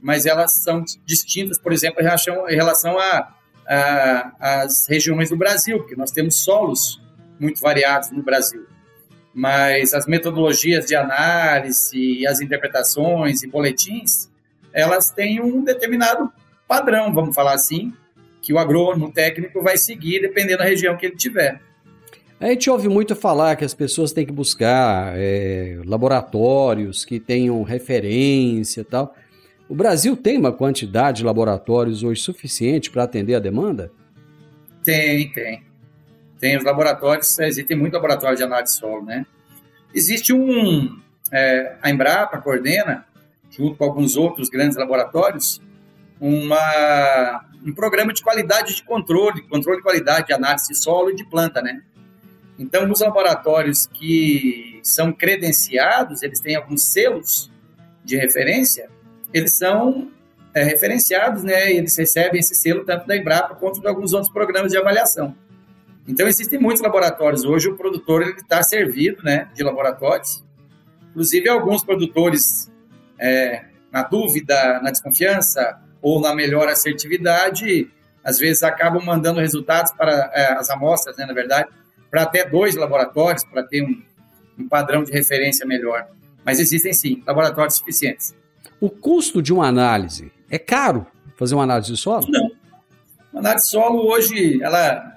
Mas 0.01 0.27
elas 0.27 0.55
são 0.55 0.83
distintas, 1.05 1.59
por 1.59 1.73
exemplo, 1.73 2.01
em 2.03 2.55
relação 2.57 2.99
a 2.99 3.33
as 4.39 4.87
regiões 4.89 5.31
do 5.31 5.37
Brasil, 5.37 5.79
porque 5.79 5.97
nós 5.97 6.13
temos 6.13 6.45
solos 6.45 7.03
muito 7.39 7.61
variados 7.61 8.11
no 8.11 8.23
Brasil. 8.23 8.65
Mas 9.37 9.93
as 9.93 10.07
metodologias 10.07 10.87
de 10.87 10.95
análise, 10.95 12.27
as 12.27 12.41
interpretações 12.41 13.43
e 13.43 13.47
boletins, 13.47 14.31
elas 14.73 15.11
têm 15.11 15.43
um 15.43 15.63
determinado 15.63 16.33
padrão, 16.67 17.13
vamos 17.13 17.35
falar 17.35 17.53
assim, 17.53 17.93
que 18.41 18.55
o 18.55 18.59
agrônomo, 18.59 19.13
técnico, 19.13 19.63
vai 19.63 19.77
seguir 19.77 20.23
dependendo 20.23 20.61
da 20.61 20.65
região 20.65 20.97
que 20.97 21.05
ele 21.05 21.17
tiver. 21.17 21.61
A 22.41 22.47
gente 22.47 22.71
ouve 22.71 22.89
muito 22.89 23.15
falar 23.15 23.57
que 23.57 23.65
as 23.65 23.75
pessoas 23.75 24.11
têm 24.11 24.25
que 24.25 24.33
buscar 24.33 25.13
é, 25.15 25.81
laboratórios 25.85 27.05
que 27.05 27.21
tenham 27.21 27.63
referência 27.63 28.81
e 28.81 28.85
tal. 28.85 29.15
O 29.69 29.75
Brasil 29.75 30.17
tem 30.17 30.39
uma 30.39 30.53
quantidade 30.53 31.19
de 31.19 31.25
laboratórios 31.25 32.03
hoje 32.03 32.23
suficiente 32.23 32.91
para 32.91 33.03
atender 33.03 33.35
a 33.35 33.39
demanda? 33.39 33.93
Tem, 34.83 35.31
tem. 35.33 35.63
Tem 36.39 36.57
os 36.57 36.65
laboratórios, 36.65 37.39
existem 37.39 37.77
muitos 37.77 37.95
laboratórios 37.95 38.39
de 38.39 38.45
análise 38.45 38.75
de 38.75 38.79
solo, 38.81 39.05
né? 39.05 39.25
Existe 39.95 40.33
um, 40.33 41.01
é, 41.33 41.77
a 41.81 41.91
Embrapa 41.91 42.39
coordena, 42.39 43.07
junto 43.51 43.77
com 43.77 43.85
alguns 43.85 44.17
outros 44.17 44.49
grandes 44.49 44.77
laboratórios, 44.77 45.61
uma, 46.21 47.45
um 47.65 47.73
programa 47.73 48.13
de 48.13 48.23
qualidade 48.23 48.75
de 48.75 48.83
controle, 48.85 49.43
controle 49.49 49.79
de 49.79 49.83
qualidade 49.83 50.27
de 50.27 50.33
análise 50.33 50.69
de 50.69 50.77
solo 50.77 51.11
e 51.11 51.15
de 51.15 51.25
planta, 51.25 51.63
né? 51.63 51.83
Então, 52.59 52.91
os 52.91 53.01
laboratórios 53.01 53.87
que 53.87 54.81
são 54.83 55.13
credenciados, 55.13 56.23
eles 56.23 56.41
têm 56.41 56.57
alguns 56.57 56.91
selos 56.91 57.51
de 58.03 58.17
referência, 58.17 58.89
eles 59.33 59.53
são 59.53 60.11
é, 60.55 60.63
referenciados, 60.63 61.43
né? 61.43 61.73
Eles 61.73 61.97
recebem 61.97 62.41
esse 62.41 62.55
selo 62.55 62.85
tanto 62.85 63.07
da 63.07 63.17
Embrapa 63.17 63.55
quanto 63.55 63.81
de 63.81 63.87
alguns 63.87 64.15
outros 64.15 64.33
programas 64.33 64.73
de 64.73 64.79
avaliação. 64.79 65.37
Então, 66.09 66.29
existem 66.29 66.59
muitos 66.59 66.83
laboratórios. 66.83 67.45
Hoje, 67.45 67.69
o 67.69 67.77
produtor 67.77 68.23
está 68.23 68.63
servido 68.63 69.23
né, 69.23 69.49
de 69.55 69.63
laboratórios. 69.63 70.45
Inclusive, 71.11 71.49
alguns 71.49 71.83
produtores, 71.83 72.71
é, 73.19 73.65
na 73.91 74.03
dúvida, 74.03 74.81
na 74.83 74.91
desconfiança 74.91 75.81
ou 76.01 76.21
na 76.21 76.35
melhor 76.35 76.69
assertividade, 76.69 77.91
às 78.23 78.39
vezes 78.39 78.63
acabam 78.63 79.05
mandando 79.05 79.41
resultados 79.41 79.93
para 79.93 80.31
é, 80.35 80.53
as 80.53 80.69
amostras, 80.71 81.17
né, 81.17 81.27
na 81.27 81.33
verdade, 81.33 81.69
para 82.11 82.23
até 82.23 82.49
dois 82.49 82.77
laboratórios, 82.77 83.45
para 83.45 83.63
ter 83.63 83.83
um, 83.83 84.03
um 84.59 84.69
padrão 84.69 85.03
de 85.03 85.13
referência 85.13 85.67
melhor. 85.67 86.07
Mas 86.45 86.61
existem, 86.61 86.93
sim, 86.93 87.23
laboratórios 87.27 87.77
suficientes. 87.77 88.35
O 88.81 88.91
custo 88.91 89.43
de 89.43 89.53
uma 89.53 89.67
análise 89.67 90.31
é 90.51 90.59
caro 90.59 91.07
fazer 91.37 91.55
uma 91.55 91.65
análise 91.65 91.93
de 91.93 91.99
solo? 91.99 92.27
Não. 92.29 92.51
A 93.35 93.39
análise 93.39 93.65
de 93.65 93.71
solo 93.71 94.07
hoje 94.07 94.63
ela, 94.63 95.16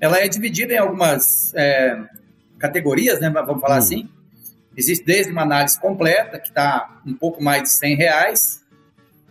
ela 0.00 0.18
é 0.18 0.28
dividida 0.28 0.74
em 0.74 0.78
algumas 0.78 1.52
é, 1.54 1.98
categorias, 2.58 3.20
né? 3.20 3.30
Vamos 3.30 3.60
falar 3.60 3.76
hum. 3.76 3.78
assim. 3.78 4.08
Existe 4.76 5.04
desde 5.04 5.32
uma 5.32 5.42
análise 5.42 5.78
completa, 5.80 6.38
que 6.38 6.48
está 6.48 7.00
um 7.04 7.14
pouco 7.14 7.42
mais 7.42 7.64
de 7.64 7.70
100 7.70 7.96
reais, 7.96 8.64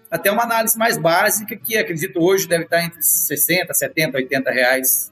até 0.09 0.31
uma 0.31 0.43
análise 0.43 0.77
mais 0.77 0.97
básica, 0.97 1.55
que 1.55 1.77
acredito 1.77 2.19
hoje 2.19 2.47
deve 2.47 2.63
estar 2.63 2.83
entre 2.83 3.01
60, 3.01 3.73
70, 3.73 4.17
80 4.17 4.51
reais 4.51 5.11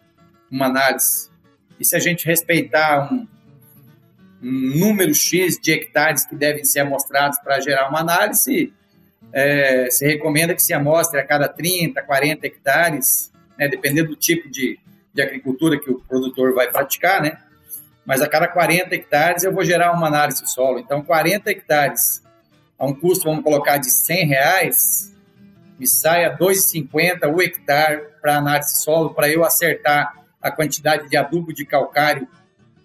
uma 0.49 0.67
análise. 0.67 1.29
E 1.79 1.85
se 1.85 1.95
a 1.95 1.99
gente 1.99 2.25
respeitar 2.25 3.11
um, 3.11 3.27
um 4.41 4.77
número 4.77 5.13
X 5.13 5.59
de 5.59 5.71
hectares 5.71 6.25
que 6.25 6.35
devem 6.35 6.63
ser 6.63 6.81
amostrados 6.81 7.39
para 7.39 7.59
gerar 7.59 7.89
uma 7.89 7.99
análise, 7.99 8.73
é, 9.33 9.89
se 9.91 10.05
recomenda 10.05 10.55
que 10.55 10.61
se 10.61 10.73
amostre 10.73 11.19
a 11.19 11.25
cada 11.25 11.47
30, 11.49 12.01
40 12.01 12.47
hectares, 12.47 13.31
né, 13.57 13.67
dependendo 13.67 14.09
do 14.09 14.15
tipo 14.15 14.49
de, 14.49 14.79
de 15.15 15.21
agricultura 15.21 15.79
que 15.79 15.89
o 15.89 16.01
produtor 16.01 16.53
vai 16.53 16.69
praticar, 16.69 17.21
né? 17.21 17.37
Mas 18.05 18.21
a 18.21 18.27
cada 18.27 18.47
40 18.49 18.93
hectares 18.93 19.43
eu 19.43 19.53
vou 19.53 19.63
gerar 19.63 19.93
uma 19.93 20.07
análise 20.07 20.41
do 20.41 20.49
solo. 20.49 20.77
Então, 20.77 21.01
40 21.01 21.49
hectares 21.49 22.21
a 22.77 22.85
um 22.85 22.93
custo, 22.93 23.23
vamos 23.23 23.41
colocar, 23.41 23.77
de 23.77 23.89
100 23.89 24.27
reais, 24.27 25.15
me 25.79 25.87
sai 25.87 26.25
a 26.25 26.37
2,50 26.37 27.33
o 27.33 27.41
hectare 27.41 28.03
para 28.21 28.37
análise 28.37 28.73
de 28.73 28.83
solo, 28.83 29.13
para 29.13 29.29
eu 29.29 29.45
acertar 29.45 30.13
a 30.41 30.51
quantidade 30.51 31.09
de 31.09 31.15
adubo 31.15 31.53
de 31.53 31.65
calcário 31.65 32.27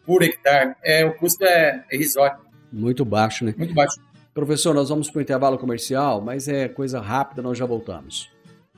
por 0.06 0.22
hectare. 0.22 0.74
É, 0.82 1.04
o 1.04 1.12
custo 1.14 1.44
é, 1.44 1.84
é 1.90 1.96
irrisório. 1.96 2.38
Muito 2.72 3.04
baixo, 3.04 3.44
né? 3.44 3.52
Muito 3.58 3.74
baixo. 3.74 3.96
Professor, 4.32 4.72
nós 4.72 4.88
vamos 4.88 5.10
para 5.10 5.18
o 5.18 5.22
intervalo 5.22 5.58
comercial, 5.58 6.20
mas 6.20 6.46
é 6.46 6.68
coisa 6.68 7.00
rápida, 7.00 7.42
nós 7.42 7.58
já 7.58 7.66
voltamos. 7.66 8.30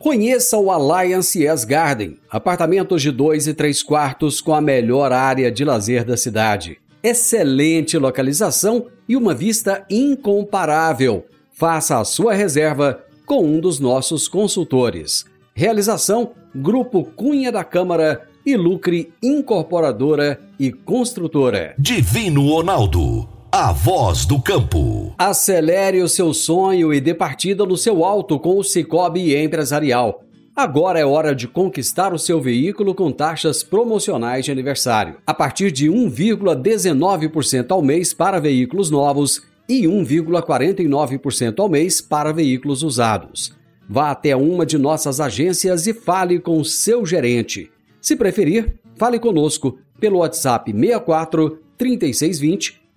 Conheça 0.03 0.59
o 0.59 0.69
Alliance 0.69 1.41
Yes 1.41 1.65
Garden, 1.65 2.19
apartamentos 2.29 3.01
de 3.01 3.13
dois 3.13 3.47
e 3.47 3.55
três 3.55 3.85
quartos 3.85 4.41
com 4.41 4.53
a 4.53 4.61
melhor 4.61 5.13
área 5.13 5.49
de 5.49 5.65
lazer 5.65 6.05
da 6.05 6.17
cidade. 6.17 6.79
Excelente 7.01 7.97
localização 7.97 8.87
e 9.09 9.17
uma 9.17 9.33
vista 9.33 9.87
incomparável. 9.89 11.25
Faça 11.53 12.01
a 12.01 12.05
sua 12.05 12.35
reserva 12.35 13.01
com 13.25 13.45
um 13.45 13.61
dos 13.61 13.79
nossos 13.79 14.27
consultores. 14.27 15.25
Realização: 15.55 16.33
Grupo 16.53 17.05
Cunha 17.05 17.53
da 17.53 17.63
Câmara 17.63 18.29
e 18.45 18.57
Lucre 18.57 19.13
Incorporadora 19.23 20.41
e 20.59 20.73
Construtora. 20.73 21.77
Divino 21.79 22.49
Ronaldo, 22.49 23.29
a 23.55 23.71
voz 23.71 24.25
do 24.25 24.41
campo. 24.41 25.13
Acelere 25.19 26.01
o 26.01 26.09
seu 26.09 26.33
sonho 26.33 26.91
e 26.91 26.99
dê 27.03 27.13
partida 27.13 27.67
no 27.67 27.77
seu 27.77 28.03
alto 28.03 28.41
com 28.41 28.57
o 28.57 28.65
Cicobi 28.65 29.37
Empresarial. 29.37 30.25
Agora 30.57 30.99
é 30.99 31.05
hora 31.05 31.35
de 31.35 31.47
conquistar 31.47 32.15
o 32.15 32.19
seu 32.19 32.41
veículo 32.41 32.95
com 32.95 33.13
taxas 33.13 33.63
promocionais 33.63 34.47
de 34.47 34.51
aniversário. 34.51 35.19
A 35.27 35.35
partir 35.35 35.71
de 35.71 35.91
1,19% 35.91 37.71
ao 37.73 37.83
mês 37.83 38.15
para 38.15 38.41
veículos 38.41 38.91
novos 38.91 39.43
e 39.69 39.83
1,49% 39.83 41.61
ao 41.61 41.69
mês 41.69 42.01
para 42.01 42.33
veículos 42.33 42.83
usados. 42.83 43.55
Vá 43.87 44.13
até 44.13 44.35
uma 44.35 44.65
de 44.65 44.79
nossas 44.79 45.21
agências 45.21 45.87
e 45.87 45.93
fale 45.93 46.41
com 46.41 46.65
seu 46.65 47.05
gerente. 47.05 47.71
Se 48.01 48.17
preferir, 48.17 48.77
fale 48.97 49.19
conosco 49.19 49.79
pelo 50.01 50.21
WhatsApp 50.21 50.73
64 50.73 51.59
3620 51.77 52.82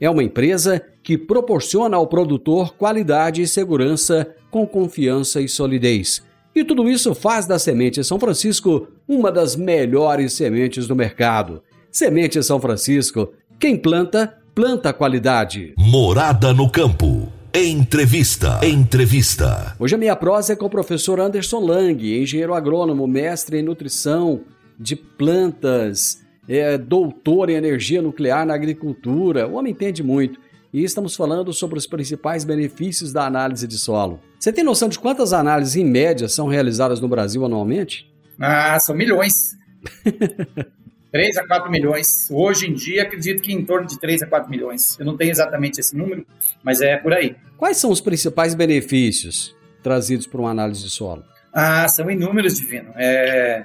É 0.00 0.10
uma 0.10 0.22
empresa 0.22 0.82
que 1.02 1.16
proporciona 1.16 1.96
ao 1.96 2.06
produtor 2.06 2.74
qualidade 2.76 3.42
e 3.42 3.46
segurança 3.46 4.34
com 4.50 4.66
confiança 4.66 5.40
e 5.40 5.48
solidez. 5.48 6.22
E 6.54 6.64
tudo 6.64 6.88
isso 6.88 7.14
faz 7.14 7.46
da 7.46 7.58
Semente 7.58 8.02
São 8.04 8.18
Francisco 8.18 8.88
uma 9.08 9.30
das 9.30 9.56
melhores 9.56 10.32
sementes 10.32 10.86
do 10.86 10.94
mercado. 10.94 11.62
Semente 11.90 12.42
São 12.42 12.60
Francisco, 12.60 13.32
quem 13.58 13.76
planta, 13.76 14.38
planta 14.54 14.92
qualidade. 14.92 15.74
Morada 15.76 16.52
no 16.52 16.70
campo. 16.70 17.28
Entrevista. 17.52 18.58
Entrevista. 18.64 19.76
Hoje 19.78 19.94
a 19.94 19.98
minha 19.98 20.16
prosa 20.16 20.54
é 20.54 20.56
com 20.56 20.66
o 20.66 20.70
professor 20.70 21.20
Anderson 21.20 21.60
Lang, 21.60 22.20
engenheiro 22.20 22.52
agrônomo, 22.52 23.06
mestre 23.06 23.58
em 23.58 23.62
nutrição 23.62 24.40
de 24.78 24.96
plantas, 24.96 26.23
é 26.48 26.76
doutor 26.78 27.50
em 27.50 27.54
energia 27.54 28.02
nuclear 28.02 28.46
na 28.46 28.54
agricultura. 28.54 29.46
O 29.46 29.54
homem 29.54 29.72
entende 29.72 30.02
muito. 30.02 30.40
E 30.72 30.82
estamos 30.82 31.14
falando 31.14 31.52
sobre 31.52 31.78
os 31.78 31.86
principais 31.86 32.44
benefícios 32.44 33.12
da 33.12 33.24
análise 33.24 33.66
de 33.66 33.78
solo. 33.78 34.20
Você 34.38 34.52
tem 34.52 34.64
noção 34.64 34.88
de 34.88 34.98
quantas 34.98 35.32
análises 35.32 35.76
em 35.76 35.84
média 35.84 36.28
são 36.28 36.48
realizadas 36.48 37.00
no 37.00 37.08
Brasil 37.08 37.44
anualmente? 37.44 38.12
Ah, 38.40 38.78
são 38.80 38.94
milhões. 38.94 39.56
3 41.14 41.36
a 41.36 41.46
4 41.46 41.70
milhões. 41.70 42.28
Hoje 42.28 42.68
em 42.68 42.74
dia, 42.74 43.02
acredito 43.02 43.40
que 43.40 43.52
em 43.52 43.64
torno 43.64 43.86
de 43.86 44.00
3 44.00 44.24
a 44.24 44.26
4 44.26 44.50
milhões. 44.50 44.98
Eu 44.98 45.06
não 45.06 45.16
tenho 45.16 45.30
exatamente 45.30 45.78
esse 45.78 45.96
número, 45.96 46.26
mas 46.60 46.80
é 46.80 46.96
por 46.96 47.12
aí. 47.12 47.36
Quais 47.56 47.76
são 47.76 47.92
os 47.92 48.00
principais 48.00 48.52
benefícios 48.52 49.56
trazidos 49.80 50.26
por 50.26 50.40
uma 50.40 50.50
análise 50.50 50.82
de 50.82 50.90
solo? 50.90 51.22
Ah, 51.52 51.86
são 51.86 52.10
inúmeros, 52.10 52.56
Divino. 52.56 52.90
É... 52.96 53.64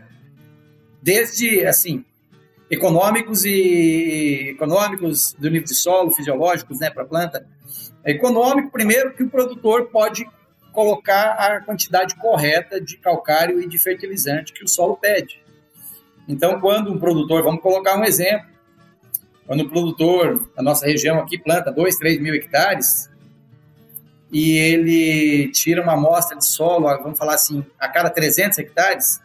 Desde, 1.01 1.65
assim, 1.65 2.05
econômicos 2.69 3.45
e 3.45 4.51
econômicos 4.51 5.33
do 5.33 5.49
nível 5.49 5.65
de 5.65 5.75
solo, 5.75 6.11
fisiológicos, 6.11 6.79
né, 6.79 6.89
para 6.89 7.03
a 7.03 7.05
planta. 7.05 7.47
É 8.03 8.11
econômico, 8.11 8.71
primeiro, 8.71 9.13
que 9.13 9.23
o 9.23 9.29
produtor 9.29 9.87
pode 9.87 10.27
colocar 10.71 11.31
a 11.31 11.61
quantidade 11.61 12.15
correta 12.15 12.79
de 12.79 12.97
calcário 12.97 13.61
e 13.61 13.67
de 13.67 13.77
fertilizante 13.77 14.53
que 14.53 14.63
o 14.63 14.67
solo 14.67 14.95
pede. 14.95 15.41
Então, 16.27 16.59
quando 16.61 16.91
um 16.91 16.99
produtor, 16.99 17.43
vamos 17.43 17.61
colocar 17.61 17.97
um 17.97 18.03
exemplo, 18.03 18.47
quando 19.47 19.61
o 19.61 19.69
produtor, 19.69 20.47
a 20.55 20.61
nossa 20.61 20.85
região 20.85 21.19
aqui, 21.19 21.39
planta 21.39 21.71
2, 21.71 21.97
3 21.97 22.21
mil 22.21 22.35
hectares, 22.35 23.09
e 24.31 24.51
ele 24.51 25.51
tira 25.51 25.81
uma 25.81 25.93
amostra 25.93 26.37
de 26.37 26.45
solo, 26.45 26.85
vamos 27.01 27.17
falar 27.17 27.33
assim, 27.33 27.65
a 27.79 27.87
cada 27.87 28.11
300 28.11 28.59
hectares, 28.59 29.19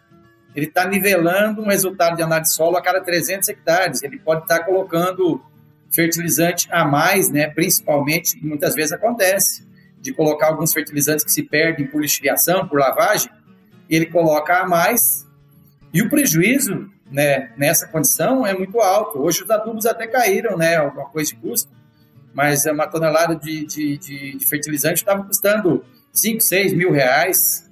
ele 0.54 0.66
está 0.66 0.86
nivelando 0.86 1.62
um 1.62 1.66
resultado 1.66 2.16
de 2.16 2.22
análise 2.22 2.50
de 2.50 2.56
solo 2.56 2.76
a 2.76 2.82
cada 2.82 3.00
300 3.00 3.48
hectares. 3.48 4.02
Ele 4.02 4.18
pode 4.18 4.42
estar 4.42 4.60
tá 4.60 4.64
colocando 4.64 5.42
fertilizante 5.90 6.68
a 6.70 6.84
mais, 6.84 7.30
né? 7.30 7.48
principalmente, 7.48 8.38
muitas 8.44 8.74
vezes 8.74 8.92
acontece, 8.92 9.66
de 10.00 10.12
colocar 10.12 10.48
alguns 10.48 10.72
fertilizantes 10.72 11.24
que 11.24 11.32
se 11.32 11.42
perdem 11.42 11.86
por 11.86 12.00
lixiviação, 12.00 12.68
por 12.68 12.78
lavagem, 12.78 13.30
ele 13.88 14.06
coloca 14.06 14.60
a 14.60 14.66
mais, 14.66 15.26
e 15.92 16.02
o 16.02 16.10
prejuízo 16.10 16.90
né, 17.10 17.52
nessa 17.56 17.86
condição 17.86 18.46
é 18.46 18.52
muito 18.52 18.80
alto. 18.80 19.20
Hoje 19.20 19.44
os 19.44 19.50
adubos 19.50 19.86
até 19.86 20.06
caíram, 20.06 20.56
né, 20.56 20.76
alguma 20.76 21.06
coisa 21.06 21.30
de 21.30 21.36
custo, 21.36 21.70
mas 22.32 22.66
uma 22.66 22.86
tonelada 22.88 23.36
de, 23.36 23.64
de, 23.64 23.96
de, 23.96 24.36
de 24.36 24.46
fertilizante 24.46 24.96
estava 24.96 25.22
custando 25.22 25.84
5, 26.12 26.40
6 26.40 26.72
mil 26.74 26.90
reais, 26.90 27.70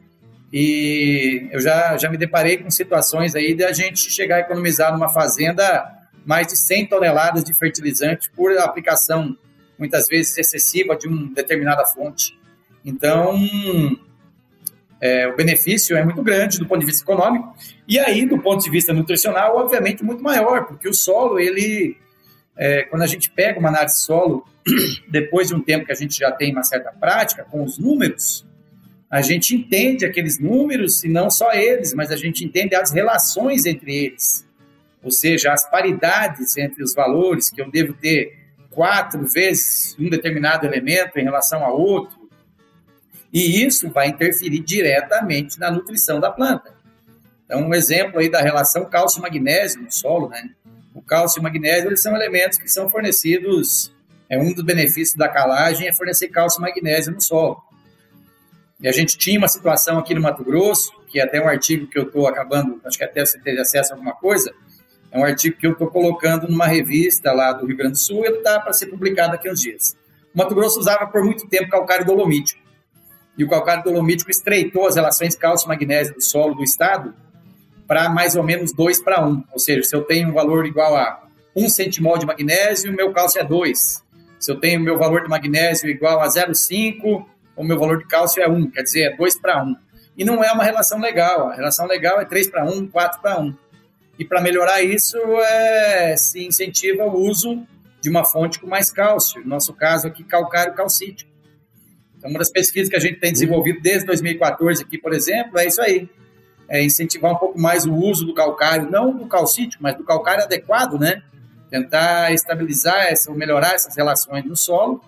e 0.53 1.49
eu 1.51 1.61
já, 1.61 1.97
já 1.97 2.11
me 2.11 2.19
deparei 2.19 2.59
com 2.59 2.71
situações 2.71 3.35
aí 3.35 3.55
de 3.55 3.65
a 3.65 3.73
gente 3.73 4.11
chegar 4.11 4.37
a 4.37 4.41
economizar 4.41 4.93
numa 4.93 5.09
fazenda 5.09 5.91
mais 6.27 6.47
de 6.47 6.57
100 6.57 6.87
toneladas 6.87 7.43
de 7.43 7.55
fertilizante 7.55 8.31
por 8.31 8.57
aplicação, 8.59 9.37
muitas 9.79 10.07
vezes 10.07 10.37
excessiva, 10.37 10.95
de 10.95 11.09
uma 11.09 11.35
determinada 11.35 11.87
fonte. 11.87 12.39
Então, 12.85 13.35
é, 15.01 15.27
o 15.27 15.35
benefício 15.35 15.97
é 15.97 16.05
muito 16.05 16.23
grande 16.23 16.59
do 16.59 16.67
ponto 16.67 16.81
de 16.81 16.87
vista 16.87 17.03
econômico 17.03 17.57
e 17.89 17.99
aí, 17.99 18.27
do 18.27 18.39
ponto 18.39 18.63
de 18.63 18.71
vista 18.71 18.93
nutricional, 18.93 19.57
obviamente 19.57 20.05
muito 20.05 20.23
maior, 20.23 20.67
porque 20.67 20.87
o 20.87 20.95
solo, 20.95 21.41
ele, 21.41 21.97
é, 22.57 22.83
quando 22.83 23.03
a 23.03 23.07
gente 23.07 23.31
pega 23.31 23.59
uma 23.59 23.71
análise 23.71 24.01
solo, 24.01 24.47
depois 25.09 25.49
de 25.49 25.55
um 25.55 25.63
tempo 25.63 25.87
que 25.87 25.93
a 25.93 25.97
gente 25.97 26.19
já 26.19 26.31
tem 26.31 26.53
uma 26.53 26.63
certa 26.63 26.93
prática 26.93 27.43
com 27.43 27.65
os 27.65 27.79
números, 27.79 28.47
a 29.13 29.21
gente 29.21 29.55
entende 29.55 30.07
aqueles 30.07 30.39
números, 30.39 31.05
e 31.05 31.09
não 31.09 31.31
só 31.31 31.53
eles, 31.53 31.93
mas 31.93 32.11
a 32.11 32.17
gente 32.17 32.47
entende 32.47 32.75
as 32.75 32.91
relações 32.91 33.67
entre 33.67 33.95
eles. 33.95 34.49
Ou 35.03 35.11
seja, 35.11 35.53
as 35.53 35.69
paridades 35.71 36.57
entre 36.57 36.83
os 36.83 36.95
valores, 36.95 37.51
que 37.51 37.61
eu 37.61 37.71
devo 37.71 37.93
ter 37.93 38.39
quatro 38.71 39.23
vezes 39.29 39.95
um 39.99 40.09
determinado 40.09 40.65
elemento 40.65 41.19
em 41.19 41.25
relação 41.25 41.63
a 41.63 41.71
outro. 41.71 42.31
E 43.31 43.63
isso 43.63 43.91
vai 43.91 44.09
interferir 44.09 44.61
diretamente 44.61 45.61
na 45.61 45.71
nutrição 45.71 46.19
da 46.19 46.31
planta. 46.31 46.75
Então, 47.45 47.69
um 47.69 47.75
exemplo 47.75 48.19
aí 48.19 48.31
da 48.31 48.41
relação 48.41 48.87
cálcio-magnésio 48.87 49.83
no 49.83 49.93
solo, 49.93 50.31
né? 50.31 50.53
O 50.95 51.03
cálcio 51.03 51.39
e 51.39 51.41
o 51.41 51.43
magnésio 51.43 51.91
eles 51.91 52.01
são 52.01 52.17
elementos 52.17 52.57
que 52.57 52.69
são 52.69 52.89
fornecidos, 52.89 53.93
é 54.27 54.39
um 54.39 54.55
dos 54.55 54.65
benefícios 54.65 55.19
da 55.19 55.29
calagem 55.29 55.87
é 55.87 55.93
fornecer 55.93 56.29
cálcio 56.29 56.61
e 56.61 56.63
magnésio 56.63 57.13
no 57.13 57.21
solo. 57.21 57.63
E 58.83 58.89
a 58.89 58.93
gente 58.93 59.17
tinha 59.17 59.39
uma 59.39 59.47
situação 59.47 59.99
aqui 59.99 60.13
no 60.13 60.21
Mato 60.21 60.43
Grosso, 60.43 60.93
que 61.07 61.21
é 61.21 61.23
até 61.23 61.41
um 61.41 61.47
artigo 61.47 61.87
que 61.87 61.97
eu 61.97 62.03
estou 62.03 62.27
acabando, 62.27 62.81
acho 62.85 62.99
que 62.99 63.05
até 63.05 63.25
você 63.25 63.39
teve 63.39 63.61
acesso 63.61 63.93
a 63.93 63.97
alguma 63.97 64.13
coisa, 64.13 64.53
é 65.13 65.19
um 65.19 65.25
artigo 65.25 65.57
que 65.57 65.67
eu 65.67 65.73
estou 65.73 65.87
colocando 65.87 66.49
numa 66.49 66.67
revista 66.67 67.33
lá 67.33 67.53
do 67.53 67.65
Rio 67.67 67.77
Grande 67.77 67.93
do 67.93 67.99
Sul, 67.99 68.25
ele 68.25 68.39
está 68.39 68.59
para 68.59 68.73
ser 68.73 68.87
publicado 68.87 69.33
daqui 69.33 69.49
a 69.49 69.53
uns 69.53 69.61
dias. 69.61 69.97
O 70.35 70.39
Mato 70.39 70.55
Grosso 70.55 70.81
usava 70.81 71.07
por 71.07 71.25
muito 71.25 71.47
tempo 71.47 71.71
calcário 71.71 72.05
dolomítico. 72.05 72.61
E 73.39 73.45
o 73.45 73.49
calcário 73.49 73.85
dolomítico 73.85 74.31
estreitou 74.31 74.87
as 74.87 74.97
relações 74.97 75.37
cálcio-magnésio 75.37 76.15
do 76.15 76.23
solo 76.23 76.55
do 76.55 76.65
estado 76.65 77.15
para 77.87 78.09
mais 78.09 78.35
ou 78.35 78.43
menos 78.43 78.73
2 78.73 79.01
para 79.03 79.25
1. 79.25 79.45
Ou 79.53 79.59
seja, 79.59 79.83
se 79.83 79.95
eu 79.95 80.03
tenho 80.03 80.31
um 80.31 80.33
valor 80.33 80.67
igual 80.67 80.97
a 80.97 81.23
1 81.55 81.69
centimol 81.69 82.19
de 82.19 82.27
magnésio, 82.27 82.93
meu 82.93 83.13
cálcio 83.13 83.41
é 83.41 83.45
2. 83.45 84.03
Se 84.39 84.51
eu 84.51 84.59
tenho 84.59 84.81
meu 84.81 84.99
valor 84.99 85.23
de 85.23 85.29
magnésio 85.29 85.89
igual 85.89 86.21
a 86.21 86.27
0,5, 86.27 87.27
o 87.57 87.65
meu 87.65 87.79
valor 87.79 87.99
de 87.99 88.07
cálcio 88.07 88.43
é 88.43 88.49
1, 88.49 88.71
quer 88.71 88.83
dizer, 88.83 89.13
é 89.13 89.17
2 89.17 89.41
para 89.41 89.63
1. 89.63 89.77
E 90.17 90.25
não 90.25 90.43
é 90.43 90.53
uma 90.53 90.65
relação 90.65 91.01
legal, 91.01 91.49
a 91.49 91.55
relação 91.55 91.87
legal 91.87 92.21
é 92.21 92.25
3 92.25 92.51
para 92.51 92.65
1, 92.65 92.89
4 92.89 93.21
para 93.21 93.41
1. 93.41 93.55
E 94.19 94.25
para 94.25 94.41
melhorar 94.41 94.83
isso, 94.83 95.19
é, 95.41 96.17
se 96.17 96.47
incentiva 96.47 97.05
o 97.05 97.19
uso 97.19 97.67
de 98.01 98.11
uma 98.11 98.25
fonte 98.25 98.61
com 98.61 98.67
mais 98.67 98.91
cálcio, 98.91 99.41
no 99.43 99.49
nosso 99.49 99.73
caso 99.73 100.07
aqui, 100.07 100.23
calcário 100.23 100.75
calcítico. 100.75 101.31
Então, 102.19 102.31
uma 102.31 102.39
das 102.39 102.51
pesquisas 102.51 102.89
que 102.89 102.97
a 102.97 103.01
gente 103.01 103.19
tem 103.19 103.33
desenvolvido 103.33 103.81
desde 103.81 104.07
2014 104.07 104.83
aqui, 104.83 104.99
por 104.99 105.13
exemplo, 105.13 105.59
é 105.59 105.67
isso 105.67 105.81
aí. 105.81 106.09
É 106.69 106.83
incentivar 106.83 107.33
um 107.33 107.37
pouco 107.37 107.59
mais 107.59 107.85
o 107.85 107.95
uso 107.95 108.25
do 108.25 108.35
calcário, 108.35 108.91
não 108.91 109.17
do 109.17 109.27
calcítico, 109.27 109.83
mas 109.83 109.97
do 109.97 110.05
calcário 110.05 110.45
adequado, 110.45 110.99
né? 110.99 111.23
Tentar 111.71 112.33
estabilizar, 112.33 113.07
essa, 113.07 113.33
melhorar 113.33 113.75
essas 113.75 113.97
relações 113.97 114.45
no 114.45 114.57
solo 114.57 115.03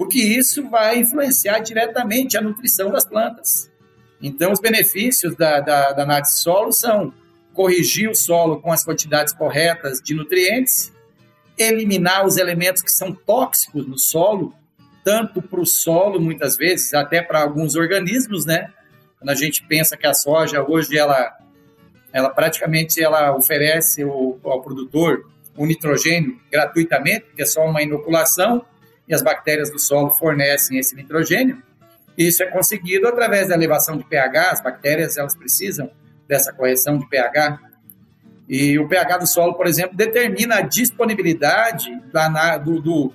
porque 0.00 0.18
isso 0.18 0.66
vai 0.70 0.98
influenciar 0.98 1.58
diretamente 1.58 2.34
a 2.34 2.40
nutrição 2.40 2.90
das 2.90 3.04
plantas. 3.04 3.70
Então, 4.22 4.50
os 4.50 4.58
benefícios 4.58 5.36
da, 5.36 5.60
da, 5.60 5.92
da 5.92 6.24
solo 6.24 6.72
são 6.72 7.12
corrigir 7.52 8.08
o 8.08 8.14
solo 8.14 8.62
com 8.62 8.72
as 8.72 8.82
quantidades 8.82 9.34
corretas 9.34 10.00
de 10.00 10.14
nutrientes, 10.14 10.90
eliminar 11.58 12.24
os 12.24 12.38
elementos 12.38 12.80
que 12.80 12.90
são 12.90 13.12
tóxicos 13.12 13.86
no 13.86 13.98
solo, 13.98 14.54
tanto 15.04 15.42
para 15.42 15.60
o 15.60 15.66
solo, 15.66 16.18
muitas 16.18 16.56
vezes, 16.56 16.94
até 16.94 17.20
para 17.20 17.42
alguns 17.42 17.76
organismos, 17.76 18.46
né? 18.46 18.72
Quando 19.18 19.28
a 19.28 19.34
gente 19.34 19.62
pensa 19.66 19.98
que 19.98 20.06
a 20.06 20.14
soja 20.14 20.62
hoje 20.66 20.96
ela, 20.96 21.36
ela 22.10 22.30
praticamente 22.30 23.04
ela 23.04 23.36
oferece 23.36 24.02
ao, 24.02 24.40
ao 24.44 24.62
produtor 24.62 25.30
o 25.54 25.66
nitrogênio 25.66 26.40
gratuitamente, 26.50 27.26
que 27.36 27.42
é 27.42 27.46
só 27.46 27.66
uma 27.66 27.82
inoculação, 27.82 28.64
e 29.10 29.14
as 29.14 29.22
bactérias 29.22 29.70
do 29.72 29.78
solo 29.78 30.10
fornecem 30.12 30.78
esse 30.78 30.94
nitrogênio. 30.94 31.60
Isso 32.16 32.44
é 32.44 32.46
conseguido 32.46 33.08
através 33.08 33.48
da 33.48 33.56
elevação 33.56 33.96
de 33.98 34.04
pH, 34.04 34.52
as 34.52 34.62
bactérias 34.62 35.16
elas 35.16 35.34
precisam 35.34 35.90
dessa 36.28 36.52
correção 36.52 36.96
de 36.96 37.08
pH. 37.08 37.58
E 38.48 38.78
o 38.78 38.86
pH 38.86 39.18
do 39.18 39.26
solo, 39.26 39.54
por 39.54 39.66
exemplo, 39.66 39.96
determina 39.96 40.56
a 40.56 40.60
disponibilidade 40.60 41.90
da, 42.12 42.56
do, 42.56 42.80
do, 42.80 43.12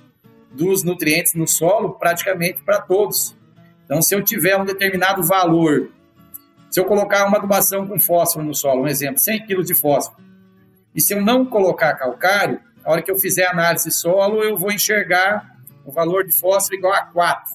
dos 0.52 0.82
nutrientes 0.82 1.32
no 1.34 1.46
solo 1.46 1.94
praticamente 1.94 2.62
para 2.62 2.80
todos. 2.80 3.34
Então, 3.84 4.02
se 4.02 4.14
eu 4.14 4.22
tiver 4.22 4.56
um 4.56 4.64
determinado 4.66 5.22
valor, 5.22 5.90
se 6.70 6.78
eu 6.78 6.84
colocar 6.84 7.24
uma 7.26 7.38
adubação 7.38 7.86
com 7.86 7.98
fósforo 7.98 8.44
no 8.44 8.54
solo, 8.54 8.82
um 8.82 8.88
exemplo, 8.88 9.18
100 9.18 9.46
kg 9.46 9.62
de 9.62 9.74
fósforo, 9.74 10.22
e 10.94 11.00
se 11.00 11.14
eu 11.14 11.22
não 11.22 11.46
colocar 11.46 11.94
calcário, 11.94 12.60
a 12.84 12.92
hora 12.92 13.02
que 13.02 13.10
eu 13.10 13.18
fizer 13.18 13.46
análise 13.46 13.90
solo, 13.90 14.42
eu 14.42 14.58
vou 14.58 14.70
enxergar 14.70 15.55
o 15.86 15.92
valor 15.92 16.24
de 16.24 16.38
fósforo 16.38 16.76
igual 16.76 16.92
a 16.92 17.02
4. 17.02 17.54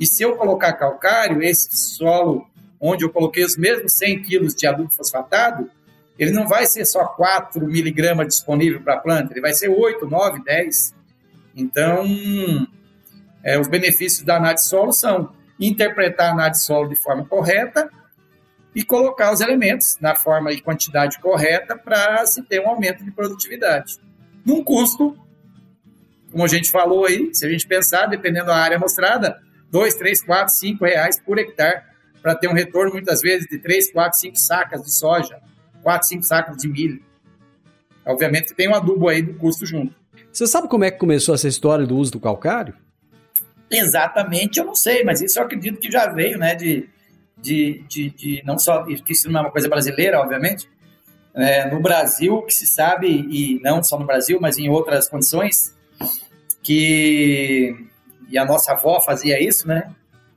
E 0.00 0.06
se 0.06 0.22
eu 0.22 0.36
colocar 0.36 0.72
calcário, 0.72 1.42
esse 1.42 1.76
solo 1.76 2.46
onde 2.80 3.04
eu 3.04 3.10
coloquei 3.10 3.44
os 3.44 3.56
mesmos 3.56 3.92
100 3.92 4.22
quilos 4.22 4.54
de 4.54 4.66
adubo 4.66 4.90
fosfatado, 4.90 5.70
ele 6.18 6.32
não 6.32 6.48
vai 6.48 6.66
ser 6.66 6.84
só 6.84 7.04
4 7.04 7.64
miligramas 7.66 8.26
disponível 8.26 8.80
para 8.80 8.94
a 8.94 8.98
planta, 8.98 9.32
ele 9.32 9.40
vai 9.40 9.52
ser 9.52 9.68
8, 9.68 10.06
9, 10.06 10.42
10. 10.42 10.94
Então, 11.54 12.04
é, 13.44 13.58
os 13.58 13.68
benefícios 13.68 14.24
da 14.24 14.36
análise 14.36 14.64
de 14.64 14.70
solo 14.70 14.92
são 14.92 15.32
interpretar 15.60 16.30
a 16.30 16.32
análise 16.32 16.60
de 16.60 16.66
solo 16.66 16.88
de 16.88 16.96
forma 16.96 17.24
correta 17.24 17.88
e 18.74 18.82
colocar 18.82 19.32
os 19.32 19.40
elementos 19.40 19.98
na 20.00 20.14
forma 20.14 20.52
e 20.52 20.60
quantidade 20.60 21.20
correta 21.20 21.76
para 21.76 22.24
se 22.26 22.42
ter 22.42 22.60
um 22.60 22.68
aumento 22.68 23.04
de 23.04 23.10
produtividade. 23.10 23.98
Num 24.44 24.64
custo, 24.64 25.16
como 26.32 26.44
a 26.44 26.48
gente 26.48 26.70
falou 26.70 27.04
aí, 27.04 27.30
se 27.34 27.46
a 27.46 27.48
gente 27.48 27.66
pensar, 27.66 28.06
dependendo 28.06 28.46
da 28.46 28.56
área 28.56 28.78
mostrada, 28.78 29.38
2, 29.70 29.94
3, 29.94 30.24
4, 30.24 30.54
5 30.54 30.84
reais 30.84 31.20
por 31.20 31.38
hectare 31.38 31.82
para 32.22 32.34
ter 32.34 32.48
um 32.48 32.54
retorno 32.54 32.92
muitas 32.92 33.20
vezes 33.20 33.46
de 33.46 33.58
3, 33.58 33.92
4, 33.92 34.18
5 34.18 34.36
sacas 34.36 34.82
de 34.82 34.92
soja, 34.92 35.38
4, 35.82 36.08
5 36.08 36.22
sacas 36.22 36.56
de 36.56 36.68
milho. 36.68 37.02
Obviamente 38.04 38.54
tem 38.54 38.68
um 38.68 38.74
adubo 38.74 39.08
aí 39.08 39.20
do 39.20 39.34
custo 39.34 39.66
junto. 39.66 39.94
Você 40.32 40.46
sabe 40.46 40.68
como 40.68 40.84
é 40.84 40.90
que 40.90 40.98
começou 40.98 41.34
essa 41.34 41.46
história 41.46 41.86
do 41.86 41.96
uso 41.96 42.12
do 42.12 42.20
calcário? 42.20 42.74
Exatamente, 43.70 44.58
eu 44.58 44.64
não 44.64 44.74
sei, 44.74 45.04
mas 45.04 45.20
isso 45.20 45.38
eu 45.38 45.44
acredito 45.44 45.78
que 45.78 45.90
já 45.90 46.06
veio, 46.10 46.38
né, 46.38 46.54
de, 46.54 46.88
de, 47.40 47.84
de, 47.88 48.10
de 48.10 48.42
não 48.44 48.58
só, 48.58 48.84
que 48.84 49.12
isso 49.12 49.30
não 49.30 49.40
é 49.40 49.42
uma 49.44 49.50
coisa 49.50 49.68
brasileira, 49.68 50.20
obviamente, 50.20 50.68
é, 51.34 51.70
no 51.70 51.80
Brasil, 51.80 52.42
que 52.42 52.52
se 52.52 52.66
sabe, 52.66 53.08
e 53.08 53.60
não 53.62 53.82
só 53.82 53.98
no 53.98 54.06
Brasil, 54.06 54.38
mas 54.40 54.58
em 54.58 54.68
outras 54.68 55.08
condições, 55.08 55.74
que, 56.62 57.88
e 58.28 58.38
a 58.38 58.44
nossa 58.44 58.72
avó 58.72 59.00
fazia 59.00 59.42
isso, 59.42 59.66
né, 59.66 59.94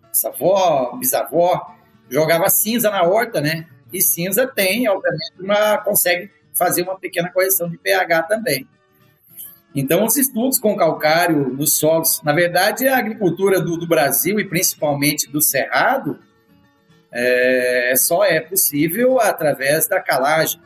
nossa 0.07 0.29
avó, 0.29 0.95
bisavó, 0.97 1.75
jogava 2.09 2.49
cinza 2.49 2.89
na 2.89 3.03
horta, 3.03 3.41
né, 3.41 3.67
e 3.91 4.01
cinza 4.01 4.47
tem, 4.47 4.87
obviamente, 4.89 5.33
uma, 5.39 5.77
consegue 5.77 6.31
fazer 6.53 6.83
uma 6.83 6.97
pequena 6.97 7.31
correção 7.31 7.69
de 7.69 7.77
pH 7.77 8.23
também. 8.23 8.67
Então, 9.75 10.05
os 10.05 10.15
estudos 10.15 10.57
com 10.57 10.75
calcário 10.77 11.49
nos 11.49 11.77
solos, 11.77 12.21
na 12.23 12.31
verdade, 12.31 12.87
a 12.87 12.97
agricultura 12.97 13.59
do, 13.59 13.75
do 13.75 13.85
Brasil 13.85 14.39
e 14.39 14.45
principalmente 14.45 15.29
do 15.29 15.41
Cerrado, 15.41 16.17
é, 17.11 17.93
só 17.97 18.23
é 18.23 18.39
possível 18.39 19.19
através 19.19 19.85
da 19.87 19.99
calagem. 19.99 20.61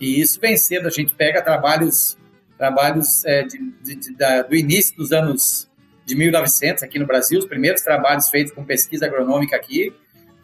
E 0.00 0.20
isso 0.20 0.40
vem 0.40 0.56
sendo, 0.56 0.86
a 0.86 0.90
gente 0.90 1.12
pega 1.12 1.42
trabalhos, 1.42 2.16
trabalhos 2.56 3.24
é, 3.24 3.42
de, 3.42 3.58
de, 3.82 3.94
de, 3.96 4.14
da, 4.14 4.42
do 4.42 4.54
início 4.54 4.96
dos 4.96 5.12
anos 5.12 5.68
de 6.04 6.14
1900 6.14 6.82
aqui 6.82 6.98
no 6.98 7.06
Brasil, 7.06 7.38
os 7.38 7.46
primeiros 7.46 7.82
trabalhos 7.82 8.28
feitos 8.28 8.52
com 8.52 8.64
pesquisa 8.64 9.06
agronômica 9.06 9.56
aqui, 9.56 9.92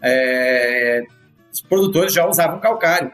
é, 0.00 1.02
os 1.52 1.60
produtores 1.60 2.12
já 2.12 2.26
usavam 2.26 2.60
calcário. 2.60 3.12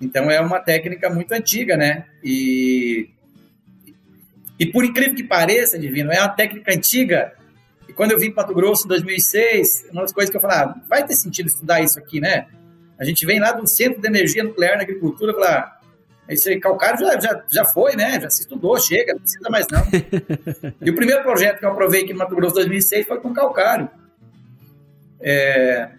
Então 0.00 0.30
é 0.30 0.40
uma 0.40 0.60
técnica 0.60 1.10
muito 1.10 1.32
antiga, 1.32 1.76
né? 1.76 2.06
E 2.22 3.10
e 4.60 4.66
por 4.66 4.84
incrível 4.84 5.14
que 5.14 5.24
pareça, 5.24 5.78
Divino, 5.78 6.12
é 6.12 6.20
uma 6.20 6.28
técnica 6.28 6.70
antiga. 6.74 7.32
E 7.88 7.94
quando 7.94 8.12
eu 8.12 8.18
vim 8.18 8.30
para 8.30 8.42
Mato 8.42 8.54
Grosso 8.54 8.84
em 8.84 8.88
2006, 8.88 9.86
uma 9.90 10.02
das 10.02 10.12
coisas 10.12 10.30
que 10.30 10.36
eu 10.36 10.40
falava, 10.40 10.72
ah, 10.72 10.82
vai 10.86 11.06
ter 11.06 11.14
sentido 11.14 11.46
estudar 11.46 11.80
isso 11.80 11.98
aqui, 11.98 12.20
né? 12.20 12.46
A 12.98 13.04
gente 13.04 13.24
vem 13.24 13.40
lá 13.40 13.52
do 13.52 13.66
Centro 13.66 14.02
de 14.02 14.06
Energia 14.06 14.44
Nuclear 14.44 14.76
na 14.76 14.82
Agricultura, 14.82 15.32
falar, 15.32 15.58
ah, 15.58 15.79
esse 16.30 16.58
calcário 16.60 17.00
já, 17.00 17.18
já, 17.18 17.44
já 17.48 17.64
foi, 17.64 17.96
né? 17.96 18.20
Já 18.20 18.30
se 18.30 18.42
estudou, 18.42 18.78
chega, 18.78 19.12
não 19.12 19.20
precisa 19.20 19.50
mais 19.50 19.66
não. 19.70 19.82
e 20.80 20.90
o 20.90 20.94
primeiro 20.94 21.22
projeto 21.22 21.58
que 21.58 21.64
eu 21.64 21.70
aprovei 21.70 22.04
aqui 22.04 22.12
no 22.12 22.20
Mato 22.20 22.36
Grosso 22.36 22.54
em 22.54 22.62
2006 22.62 23.06
foi 23.06 23.20
com 23.20 23.34
calcário. 23.34 23.90
É, 25.20 25.90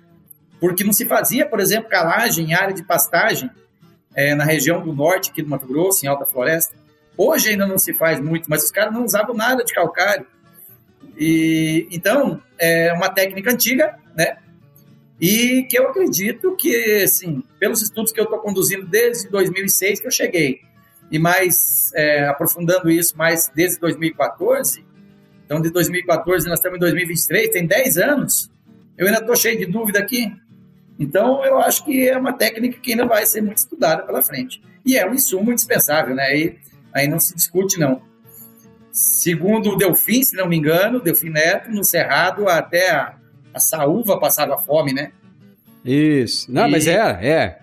porque 0.59 0.83
não 0.83 0.93
se 0.93 1.05
fazia, 1.05 1.45
por 1.45 1.59
exemplo, 1.59 1.89
calagem 1.89 2.51
em 2.51 2.53
área 2.53 2.73
de 2.73 2.81
pastagem 2.81 3.51
é, 4.15 4.33
na 4.33 4.45
região 4.45 4.81
do 4.81 4.93
norte 4.93 5.31
aqui 5.31 5.41
do 5.41 5.49
Mato 5.49 5.67
Grosso, 5.67 6.05
em 6.05 6.07
Alta 6.07 6.25
Floresta. 6.25 6.75
Hoje 7.17 7.49
ainda 7.49 7.67
não 7.67 7.77
se 7.77 7.93
faz 7.93 8.19
muito, 8.19 8.49
mas 8.49 8.63
os 8.63 8.71
caras 8.71 8.93
não 8.93 9.03
usavam 9.03 9.35
nada 9.35 9.63
de 9.65 9.73
calcário. 9.73 10.25
E 11.17 11.87
então 11.91 12.41
é 12.57 12.93
uma 12.93 13.09
técnica 13.09 13.51
antiga, 13.51 13.99
né? 14.15 14.37
E 15.21 15.63
que 15.69 15.77
eu 15.77 15.87
acredito 15.87 16.55
que, 16.55 17.03
assim, 17.03 17.43
pelos 17.59 17.83
estudos 17.83 18.11
que 18.11 18.19
eu 18.19 18.23
estou 18.23 18.39
conduzindo 18.39 18.87
desde 18.87 19.29
2006 19.29 20.01
que 20.01 20.07
eu 20.07 20.11
cheguei, 20.11 20.61
e 21.11 21.19
mais 21.19 21.91
é, 21.93 22.25
aprofundando 22.25 22.89
isso 22.89 23.15
mais 23.15 23.51
desde 23.53 23.79
2014, 23.79 24.83
então 25.45 25.61
de 25.61 25.69
2014 25.69 26.47
nós 26.47 26.57
estamos 26.57 26.77
em 26.77 26.79
2023, 26.79 27.49
tem 27.49 27.67
10 27.67 27.97
anos, 27.97 28.49
eu 28.97 29.05
ainda 29.05 29.19
estou 29.19 29.35
cheio 29.35 29.59
de 29.59 29.65
dúvida 29.65 29.99
aqui. 29.99 30.33
Então 30.97 31.43
eu 31.45 31.59
acho 31.59 31.85
que 31.85 32.07
é 32.07 32.17
uma 32.17 32.33
técnica 32.33 32.79
que 32.79 32.91
ainda 32.91 33.05
vai 33.05 33.25
ser 33.25 33.41
muito 33.41 33.57
estudada 33.57 34.03
pela 34.03 34.21
frente. 34.21 34.61
E 34.85 34.97
é 34.97 35.07
um 35.07 35.13
insumo 35.13 35.51
indispensável, 35.51 36.15
né? 36.15 36.35
E 36.35 36.59
aí 36.93 37.07
não 37.07 37.19
se 37.19 37.35
discute, 37.35 37.79
não. 37.79 38.01
Segundo 38.91 39.71
o 39.71 39.77
Delfim, 39.77 40.23
se 40.23 40.35
não 40.35 40.47
me 40.47 40.57
engano, 40.57 40.99
Delfim 40.99 41.29
Neto, 41.29 41.69
no 41.71 41.83
Cerrado, 41.83 42.47
até 42.47 42.91
a, 42.91 43.15
a 43.53 43.59
saúva 43.59 44.19
passava 44.19 44.57
fome, 44.57 44.93
né? 44.93 45.11
Isso. 45.83 46.51
Não, 46.51 46.67
e, 46.67 46.71
mas 46.71 46.87
é, 46.87 46.95
é. 46.95 47.59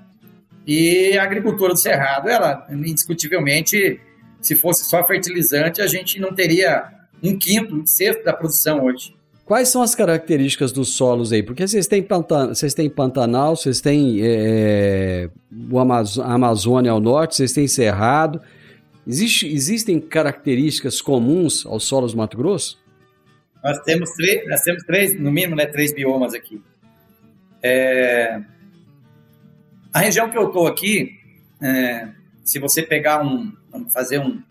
E 0.66 1.16
a 1.16 1.22
agricultura 1.22 1.72
do 1.72 1.78
Cerrado, 1.78 2.28
ela, 2.28 2.66
indiscutivelmente, 2.70 4.00
se 4.40 4.54
fosse 4.54 4.84
só 4.84 5.06
fertilizante, 5.06 5.80
a 5.80 5.86
gente 5.86 6.20
não 6.20 6.34
teria 6.34 6.88
um 7.22 7.38
quinto, 7.38 7.74
um 7.74 7.86
sexto 7.86 8.24
da 8.24 8.32
produção 8.32 8.84
hoje. 8.84 9.16
Quais 9.48 9.70
são 9.70 9.80
as 9.80 9.94
características 9.94 10.72
dos 10.72 10.94
solos 10.94 11.32
aí? 11.32 11.42
Porque 11.42 11.66
vocês 11.66 11.86
têm, 11.86 12.02
pantan 12.02 12.48
vocês 12.48 12.74
têm 12.74 12.90
Pantanal, 12.90 13.56
vocês 13.56 13.80
têm 13.80 14.18
é, 14.20 15.30
o 15.70 15.78
Amaz 15.78 16.18
Amazônia 16.18 16.90
ao 16.90 17.00
norte, 17.00 17.36
vocês 17.36 17.54
têm 17.54 17.66
Cerrado. 17.66 18.42
Existe, 19.06 19.46
existem 19.46 19.98
características 19.98 21.00
comuns 21.00 21.64
aos 21.64 21.84
solos 21.84 22.12
do 22.12 22.18
Mato 22.18 22.36
Grosso? 22.36 22.78
Nós 23.62 23.78
temos 23.80 24.10
três, 24.10 24.48
nós 24.48 24.60
temos 24.62 24.82
três, 24.84 25.18
no 25.18 25.30
mínimo, 25.30 25.56
né, 25.56 25.66
três 25.66 25.92
biomas 25.92 26.34
aqui. 26.34 26.62
É... 27.62 28.40
A 29.92 30.00
região 30.00 30.30
que 30.30 30.38
eu 30.38 30.48
estou 30.48 30.66
aqui, 30.66 31.18
é... 31.62 32.08
se 32.44 32.58
você 32.58 32.82
pegar 32.82 33.20
um, 33.20 33.52
vamos 33.70 33.92
fazer 33.92 34.18
um, 34.18 34.42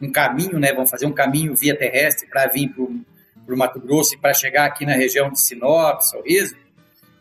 um 0.00 0.10
caminho, 0.10 0.58
né, 0.58 0.72
vamos 0.72 0.90
fazer 0.90 1.06
um 1.06 1.12
caminho 1.12 1.54
via 1.54 1.76
terrestre 1.76 2.28
para 2.28 2.46
vir 2.46 2.68
para 2.70 3.54
o 3.54 3.58
Mato 3.58 3.80
Grosso 3.80 4.14
e 4.14 4.18
para 4.18 4.34
chegar 4.34 4.64
aqui 4.64 4.84
na 4.84 4.94
região 4.94 5.30
de 5.30 5.40
Sinop, 5.40 6.00
Sorriso, 6.02 6.56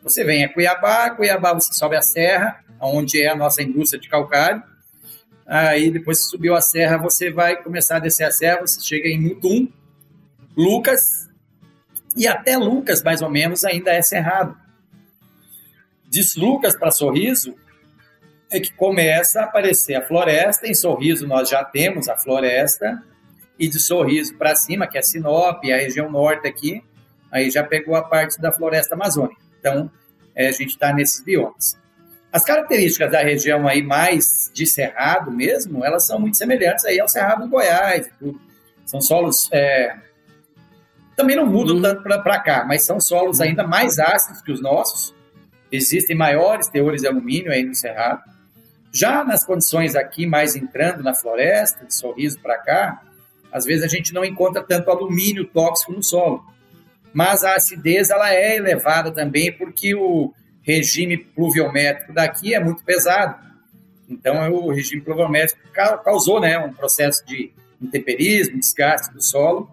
você 0.03 0.23
vem 0.23 0.43
a 0.43 0.49
Cuiabá, 0.51 1.11
Cuiabá 1.11 1.53
você 1.53 1.73
sobe 1.73 1.95
a 1.95 2.01
serra, 2.01 2.63
onde 2.79 3.21
é 3.21 3.29
a 3.29 3.35
nossa 3.35 3.61
indústria 3.61 4.01
de 4.01 4.09
calcário, 4.09 4.63
Aí 5.53 5.91
depois 5.91 6.19
que 6.19 6.29
subiu 6.29 6.55
a 6.55 6.61
serra, 6.61 6.97
você 6.97 7.29
vai 7.29 7.61
começar 7.61 7.97
a 7.97 7.99
descer 7.99 8.23
a 8.23 8.31
serra, 8.31 8.61
você 8.61 8.79
chega 8.79 9.09
em 9.09 9.19
Mutum, 9.19 9.67
Lucas, 10.55 11.29
e 12.15 12.27
até 12.27 12.57
Lucas, 12.57 13.01
mais 13.03 13.21
ou 13.21 13.29
menos, 13.29 13.63
ainda 13.63 13.91
é 13.91 14.01
cerrado. 14.01 14.57
De 16.09 16.21
Lucas 16.37 16.75
para 16.75 16.91
Sorriso, 16.91 17.55
é 18.49 18.59
que 18.59 18.73
começa 18.73 19.41
a 19.41 19.43
aparecer 19.45 19.95
a 19.95 20.05
floresta. 20.05 20.67
Em 20.67 20.73
Sorriso 20.73 21.25
nós 21.25 21.49
já 21.49 21.63
temos 21.63 22.09
a 22.09 22.17
floresta, 22.17 23.01
e 23.57 23.67
de 23.67 23.79
Sorriso 23.79 24.35
para 24.37 24.55
cima, 24.55 24.87
que 24.87 24.97
é 24.97 25.01
Sinop, 25.03 25.63
a 25.65 25.77
região 25.77 26.09
norte 26.09 26.47
aqui, 26.47 26.83
aí 27.31 27.51
já 27.51 27.63
pegou 27.63 27.95
a 27.95 28.01
parte 28.01 28.41
da 28.41 28.51
floresta 28.51 28.95
amazônica. 28.95 29.39
Então, 29.59 29.89
é, 30.35 30.47
a 30.47 30.51
gente 30.51 30.69
está 30.69 30.91
nesses 30.91 31.23
biomas. 31.23 31.77
As 32.31 32.43
características 32.43 33.11
da 33.11 33.21
região 33.21 33.67
aí 33.67 33.83
mais 33.83 34.49
de 34.51 34.65
cerrado 34.65 35.29
mesmo, 35.29 35.85
elas 35.85 36.07
são 36.07 36.19
muito 36.19 36.37
semelhantes 36.37 36.85
aí 36.85 36.99
ao 36.99 37.07
cerrado 37.07 37.43
do 37.43 37.49
Goiás. 37.49 38.09
São 38.83 38.99
solos 38.99 39.47
é, 39.51 39.95
também 41.15 41.35
não 41.35 41.45
mudam 41.45 41.75
uhum. 41.75 41.81
tanto 41.81 42.03
para 42.03 42.39
cá, 42.39 42.65
mas 42.65 42.83
são 42.83 42.99
solos 42.99 43.39
uhum. 43.39 43.45
ainda 43.45 43.67
mais 43.67 43.99
ácidos 43.99 44.41
que 44.41 44.51
os 44.51 44.61
nossos. 44.61 45.13
Existem 45.71 46.15
maiores 46.15 46.67
teores 46.67 47.01
de 47.01 47.07
alumínio 47.07 47.51
aí 47.51 47.63
no 47.63 47.73
cerrado. 47.73 48.21
Já 48.91 49.23
nas 49.23 49.45
condições 49.45 49.95
aqui, 49.95 50.25
mais 50.25 50.55
entrando 50.55 51.01
na 51.01 51.13
floresta, 51.13 51.85
de 51.85 51.95
Sorriso 51.95 52.39
para 52.41 52.57
cá, 52.57 53.01
às 53.51 53.65
vezes 53.65 53.83
a 53.83 53.87
gente 53.87 54.13
não 54.13 54.25
encontra 54.25 54.61
tanto 54.61 54.89
alumínio 54.89 55.45
tóxico 55.45 55.93
no 55.93 56.03
solo. 56.03 56.45
Mas 57.13 57.43
a 57.43 57.55
acidez 57.55 58.09
ela 58.09 58.33
é 58.33 58.57
elevada 58.57 59.11
também 59.11 59.51
porque 59.51 59.95
o 59.95 60.33
regime 60.61 61.17
pluviométrico 61.17 62.13
daqui 62.13 62.53
é 62.53 62.59
muito 62.59 62.83
pesado. 62.83 63.35
Então, 64.09 64.51
o 64.51 64.71
regime 64.71 65.01
pluviométrico 65.01 65.61
causou 66.03 66.39
né, 66.39 66.57
um 66.57 66.73
processo 66.73 67.25
de 67.25 67.51
intemperismo, 67.81 68.59
desgaste 68.59 69.13
do 69.13 69.21
solo, 69.21 69.69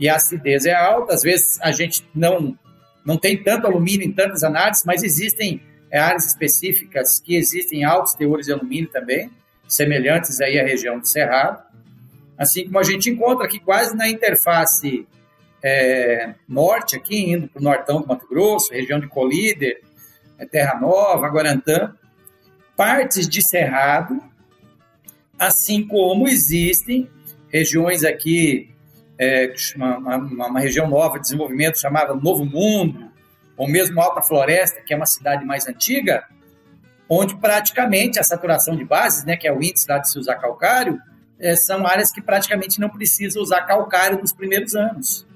e 0.00 0.08
a 0.08 0.16
acidez 0.16 0.64
é 0.64 0.74
alta. 0.74 1.14
Às 1.14 1.22
vezes 1.22 1.60
a 1.60 1.70
gente 1.70 2.08
não, 2.14 2.58
não 3.04 3.18
tem 3.18 3.40
tanto 3.40 3.66
alumínio 3.66 4.06
em 4.06 4.12
tantas 4.12 4.42
análises, 4.42 4.82
mas 4.84 5.02
existem 5.02 5.62
é, 5.90 5.98
áreas 5.98 6.26
específicas 6.26 7.20
que 7.20 7.36
existem 7.36 7.84
altos 7.84 8.14
teores 8.14 8.46
de 8.46 8.52
alumínio 8.52 8.88
também, 8.88 9.30
semelhantes 9.68 10.40
aí 10.40 10.58
à 10.58 10.64
região 10.64 10.98
do 10.98 11.06
Cerrado. 11.06 11.62
Assim 12.38 12.64
como 12.64 12.78
a 12.78 12.82
gente 12.82 13.10
encontra 13.10 13.44
aqui 13.44 13.60
quase 13.60 13.94
na 13.94 14.08
interface 14.08 15.06
é, 15.62 16.34
norte, 16.48 16.96
aqui 16.96 17.32
indo 17.32 17.46
para 17.48 17.60
o 17.60 17.62
nortão 17.62 18.00
do 18.00 18.08
Mato 18.08 18.26
Grosso, 18.26 18.72
região 18.72 18.98
de 18.98 19.06
Colíder, 19.06 19.82
é, 20.38 20.46
Terra 20.46 20.80
Nova, 20.80 21.28
Guarantã, 21.28 21.94
partes 22.74 23.28
de 23.28 23.42
Cerrado, 23.42 24.18
assim 25.38 25.86
como 25.86 26.26
existem 26.26 27.10
regiões 27.52 28.04
aqui, 28.04 28.70
é, 29.20 29.52
uma, 29.76 29.98
uma, 29.98 30.46
uma, 30.46 30.60
região 30.60 30.88
nova 30.88 31.16
de 31.16 31.22
desenvolvimento 31.22 31.78
chamada 31.78 32.14
Novo 32.14 32.44
Mundo, 32.44 33.10
ou 33.56 33.68
mesmo 33.68 34.00
Alta 34.00 34.22
Floresta, 34.22 34.80
que 34.80 34.94
é 34.94 34.96
uma 34.96 35.06
cidade 35.06 35.44
mais 35.44 35.66
antiga, 35.66 36.24
onde 37.08 37.36
praticamente 37.36 38.18
a 38.18 38.22
saturação 38.22 38.74
de 38.74 38.84
bases, 38.84 39.24
né, 39.24 39.36
que 39.36 39.46
é 39.46 39.52
o 39.52 39.62
índice 39.62 39.86
lá 39.88 39.98
de 39.98 40.10
se 40.10 40.18
usar 40.18 40.36
calcário, 40.36 40.98
é, 41.38 41.54
são 41.56 41.86
áreas 41.86 42.10
que 42.10 42.22
praticamente 42.22 42.80
não 42.80 42.88
precisam 42.88 43.42
usar 43.42 43.62
calcário 43.62 44.18
nos 44.18 44.32
primeiros 44.32 44.74
anos. 44.74 45.26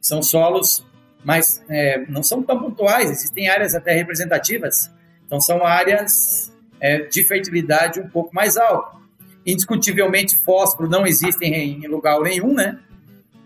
São 0.00 0.22
solos 0.22 0.86
mas 1.26 1.60
é, 1.68 2.06
não 2.08 2.22
são 2.22 2.40
tão 2.40 2.56
pontuais, 2.56 3.10
existem 3.10 3.48
áreas 3.48 3.74
até 3.74 3.92
representativas, 3.92 4.88
então 5.26 5.40
são 5.40 5.66
áreas 5.66 6.54
é, 6.80 6.98
de 6.98 7.24
fertilidade 7.24 7.98
um 7.98 8.08
pouco 8.08 8.32
mais 8.32 8.56
alta. 8.56 8.96
Indiscutivelmente, 9.44 10.36
fósforo 10.36 10.88
não 10.88 11.04
existe 11.04 11.44
em 11.44 11.84
lugar 11.88 12.20
nenhum, 12.20 12.54
né? 12.54 12.78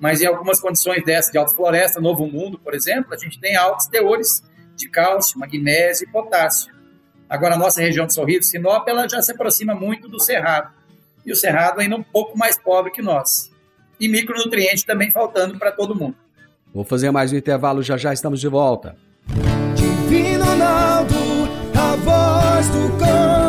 Mas 0.00 0.22
em 0.22 0.26
algumas 0.26 0.58
condições 0.58 1.04
dessas 1.04 1.30
de 1.30 1.38
alta 1.38 1.54
floresta, 1.54 2.00
Novo 2.00 2.26
Mundo, 2.26 2.58
por 2.58 2.74
exemplo, 2.74 3.12
a 3.12 3.18
gente 3.18 3.38
tem 3.38 3.54
altos 3.54 3.86
teores 3.86 4.42
de 4.74 4.88
cálcio, 4.88 5.38
magnésio 5.38 6.08
e 6.08 6.10
potássio. 6.10 6.72
Agora, 7.28 7.54
a 7.54 7.58
nossa 7.58 7.80
região 7.80 8.06
de 8.06 8.14
Sorriso, 8.14 8.48
Sinop, 8.48 8.88
ela 8.88 9.06
já 9.06 9.20
se 9.20 9.30
aproxima 9.30 9.74
muito 9.74 10.08
do 10.08 10.18
Cerrado. 10.18 10.72
E 11.24 11.30
o 11.30 11.36
Cerrado 11.36 11.80
ainda 11.80 11.96
um 11.96 12.02
pouco 12.02 12.36
mais 12.36 12.58
pobre 12.58 12.90
que 12.90 13.02
nós. 13.02 13.52
E 14.00 14.08
micronutrientes 14.08 14.82
também 14.82 15.12
faltando 15.12 15.58
para 15.58 15.70
todo 15.70 15.94
mundo. 15.94 16.16
Vou 16.74 16.84
fazer 16.84 17.10
mais 17.10 17.32
um 17.32 17.36
intervalo, 17.36 17.82
já 17.82 17.96
já 17.96 18.12
estamos 18.12 18.40
de 18.40 18.48
volta. 18.48 18.96
Divino 19.74 20.44
Ronaldo, 20.44 21.14
a 21.78 21.96
voz 21.96 22.68
do 22.70 22.98
campo. 22.98 23.39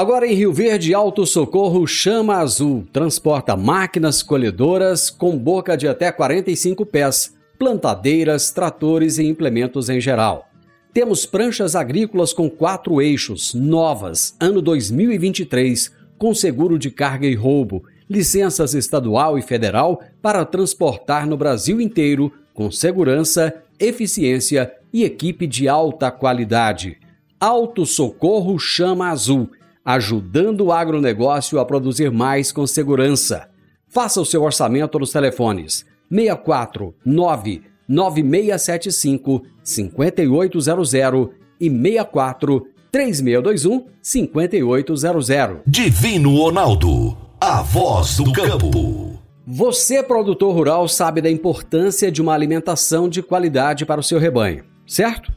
Agora 0.00 0.26
em 0.26 0.32
Rio 0.32 0.50
Verde, 0.50 0.94
Alto 0.94 1.26
Socorro 1.26 1.86
Chama 1.86 2.36
Azul 2.36 2.86
transporta 2.90 3.54
máquinas 3.54 4.22
colhedoras 4.22 5.10
com 5.10 5.36
boca 5.36 5.76
de 5.76 5.86
até 5.86 6.10
45 6.10 6.86
pés, 6.86 7.36
plantadeiras, 7.58 8.50
tratores 8.50 9.18
e 9.18 9.26
implementos 9.26 9.90
em 9.90 10.00
geral. 10.00 10.48
Temos 10.94 11.26
pranchas 11.26 11.76
agrícolas 11.76 12.32
com 12.32 12.48
quatro 12.48 13.02
eixos, 13.02 13.52
novas, 13.52 14.34
ano 14.40 14.62
2023, 14.62 15.92
com 16.16 16.32
seguro 16.32 16.78
de 16.78 16.90
carga 16.90 17.26
e 17.26 17.34
roubo 17.34 17.84
licenças 18.08 18.72
estadual 18.72 19.38
e 19.38 19.42
federal 19.42 20.00
para 20.22 20.46
transportar 20.46 21.26
no 21.26 21.36
Brasil 21.36 21.78
inteiro 21.78 22.32
com 22.54 22.70
segurança, 22.70 23.52
eficiência 23.78 24.72
e 24.94 25.04
equipe 25.04 25.46
de 25.46 25.68
alta 25.68 26.10
qualidade. 26.10 26.96
Alto 27.38 27.84
Socorro 27.84 28.58
Chama 28.58 29.10
Azul, 29.10 29.50
ajudando 29.84 30.62
o 30.62 30.72
agronegócio 30.72 31.58
a 31.58 31.64
produzir 31.64 32.10
mais 32.10 32.52
com 32.52 32.66
segurança. 32.66 33.48
Faça 33.88 34.20
o 34.20 34.24
seu 34.24 34.42
orçamento 34.42 34.98
nos 34.98 35.12
telefones 35.12 35.84
64 36.10 36.94
9 37.04 37.62
9675 37.88 39.42
5800 39.62 41.30
e 41.60 41.68
64 41.70 42.66
3621 42.92 43.86
5800. 44.02 45.58
Divino 45.66 46.36
Ronaldo 46.36 47.30
a 47.42 47.62
voz 47.62 48.18
do 48.18 48.30
campo. 48.34 49.18
Você, 49.46 50.02
produtor 50.02 50.54
rural, 50.54 50.86
sabe 50.86 51.22
da 51.22 51.30
importância 51.30 52.12
de 52.12 52.20
uma 52.20 52.34
alimentação 52.34 53.08
de 53.08 53.22
qualidade 53.22 53.86
para 53.86 53.98
o 53.98 54.04
seu 54.04 54.18
rebanho, 54.18 54.62
certo? 54.86 55.32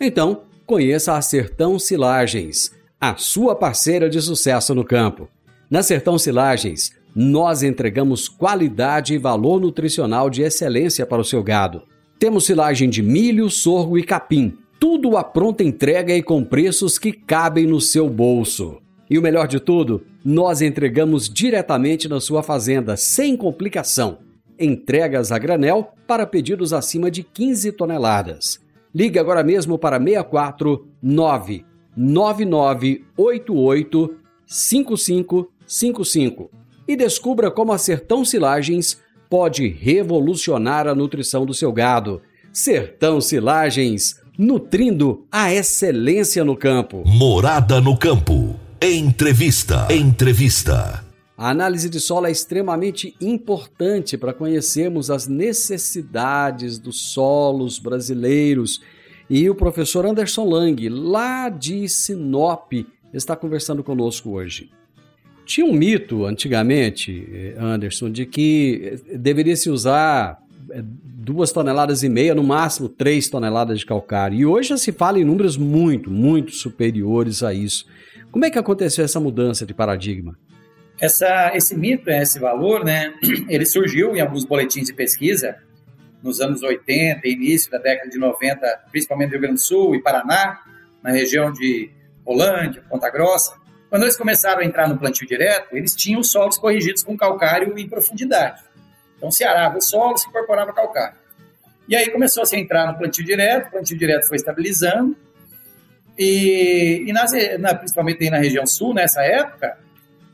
Então, 0.00 0.44
conheça 0.64 1.12
a 1.14 1.20
Sertão 1.20 1.78
Silagens, 1.78 2.72
a 3.02 3.16
sua 3.16 3.56
parceira 3.56 4.08
de 4.08 4.22
sucesso 4.22 4.76
no 4.76 4.84
campo. 4.84 5.28
Na 5.68 5.82
Sertão 5.82 6.16
Silagens, 6.16 6.92
nós 7.12 7.64
entregamos 7.64 8.28
qualidade 8.28 9.12
e 9.12 9.18
valor 9.18 9.60
nutricional 9.60 10.30
de 10.30 10.42
excelência 10.42 11.04
para 11.04 11.20
o 11.20 11.24
seu 11.24 11.42
gado. 11.42 11.82
Temos 12.16 12.46
silagem 12.46 12.88
de 12.88 13.02
milho, 13.02 13.50
sorgo 13.50 13.98
e 13.98 14.04
capim, 14.04 14.56
tudo 14.78 15.16
a 15.16 15.24
pronta 15.24 15.64
entrega 15.64 16.14
e 16.14 16.22
com 16.22 16.44
preços 16.44 16.96
que 16.96 17.10
cabem 17.10 17.66
no 17.66 17.80
seu 17.80 18.08
bolso. 18.08 18.78
E 19.10 19.18
o 19.18 19.22
melhor 19.22 19.48
de 19.48 19.58
tudo, 19.58 20.06
nós 20.24 20.62
entregamos 20.62 21.28
diretamente 21.28 22.08
na 22.08 22.20
sua 22.20 22.40
fazenda, 22.40 22.96
sem 22.96 23.36
complicação. 23.36 24.18
Entregas 24.56 25.32
a 25.32 25.38
granel 25.40 25.92
para 26.06 26.24
pedidos 26.24 26.72
acima 26.72 27.10
de 27.10 27.24
15 27.24 27.72
toneladas. 27.72 28.60
Ligue 28.94 29.18
agora 29.18 29.42
mesmo 29.42 29.76
para 29.76 29.98
64 29.98 30.86
99988 31.96 34.16
5555 34.46 36.50
e 36.86 36.96
descubra 36.96 37.50
como 37.50 37.72
a 37.72 37.78
Sertão 37.78 38.24
Silagens 38.24 38.98
pode 39.30 39.68
revolucionar 39.68 40.86
a 40.86 40.94
nutrição 40.94 41.46
do 41.46 41.54
seu 41.54 41.72
gado. 41.72 42.20
Sertão 42.52 43.20
Silagens, 43.20 44.20
nutrindo 44.36 45.24
a 45.32 45.52
excelência 45.52 46.44
no 46.44 46.56
campo. 46.56 47.02
Morada 47.06 47.80
no 47.80 47.96
campo. 47.96 48.56
Entrevista. 48.80 49.88
Entrevista. 49.90 51.04
A 51.36 51.48
análise 51.48 51.88
de 51.88 51.98
solo 51.98 52.26
é 52.26 52.30
extremamente 52.30 53.16
importante 53.20 54.18
para 54.18 54.34
conhecermos 54.34 55.10
as 55.10 55.26
necessidades 55.26 56.78
dos 56.78 57.00
solos 57.00 57.78
brasileiros. 57.78 58.82
E 59.34 59.48
o 59.48 59.54
professor 59.54 60.04
Anderson 60.04 60.44
Lang, 60.44 60.90
lá 60.90 61.48
de 61.48 61.88
Sinop, 61.88 62.70
está 63.14 63.34
conversando 63.34 63.82
conosco 63.82 64.32
hoje. 64.32 64.68
Tinha 65.46 65.64
um 65.64 65.72
mito 65.72 66.26
antigamente, 66.26 67.54
Anderson, 67.58 68.10
de 68.10 68.26
que 68.26 69.00
deveria 69.16 69.56
se 69.56 69.70
usar 69.70 70.38
é, 70.70 70.82
duas 70.84 71.50
toneladas 71.50 72.02
e 72.02 72.10
meia, 72.10 72.34
no 72.34 72.42
máximo 72.42 72.90
três 72.90 73.30
toneladas 73.30 73.78
de 73.78 73.86
calcário. 73.86 74.38
E 74.38 74.44
hoje 74.44 74.68
já 74.68 74.76
se 74.76 74.92
fala 74.92 75.18
em 75.18 75.24
números 75.24 75.56
muito, 75.56 76.10
muito 76.10 76.52
superiores 76.52 77.42
a 77.42 77.54
isso. 77.54 77.86
Como 78.30 78.44
é 78.44 78.50
que 78.50 78.58
aconteceu 78.58 79.02
essa 79.02 79.18
mudança 79.18 79.64
de 79.64 79.72
paradigma? 79.72 80.38
Essa, 81.00 81.56
esse 81.56 81.74
mito, 81.74 82.10
esse 82.10 82.38
valor, 82.38 82.84
né, 82.84 83.14
ele 83.48 83.64
surgiu 83.64 84.14
em 84.14 84.20
alguns 84.20 84.44
boletins 84.44 84.88
de 84.88 84.92
pesquisa 84.92 85.56
nos 86.22 86.40
anos 86.40 86.62
80, 86.62 87.26
início 87.26 87.70
da 87.70 87.78
década 87.78 88.10
de 88.10 88.18
90, 88.18 88.84
principalmente 88.90 89.28
no 89.28 89.32
Rio 89.32 89.40
Grande 89.40 89.54
do 89.56 89.60
Sul 89.60 89.94
e 89.94 90.02
Paraná, 90.02 90.60
na 91.02 91.10
região 91.10 91.52
de 91.52 91.90
Holândia, 92.24 92.82
Ponta 92.88 93.10
Grossa. 93.10 93.54
Quando 93.90 94.02
eles 94.04 94.16
começaram 94.16 94.60
a 94.60 94.64
entrar 94.64 94.88
no 94.88 94.96
plantio 94.96 95.26
direto, 95.26 95.76
eles 95.76 95.94
tinham 95.94 96.20
os 96.20 96.30
solos 96.30 96.56
corrigidos 96.56 97.02
com 97.02 97.16
calcário 97.16 97.76
em 97.78 97.88
profundidade. 97.88 98.62
Então, 99.16 99.30
se 99.30 99.44
arava 99.44 99.78
o 99.78 99.80
solo, 99.80 100.16
se 100.16 100.28
incorporava 100.28 100.72
calcário. 100.72 101.16
E 101.88 101.96
aí 101.96 102.10
começou 102.10 102.46
-se 102.46 102.56
a 102.56 102.58
entrar 102.58 102.86
no 102.86 102.96
plantio 102.96 103.24
direto, 103.24 103.68
o 103.68 103.70
plantio 103.72 103.98
direto 103.98 104.28
foi 104.28 104.36
estabilizando, 104.36 105.16
e, 106.18 107.04
e 107.06 107.12
nas, 107.12 107.32
na, 107.58 107.74
principalmente 107.74 108.28
na 108.30 108.38
região 108.38 108.66
sul, 108.66 108.94
nessa 108.94 109.22
época, 109.22 109.78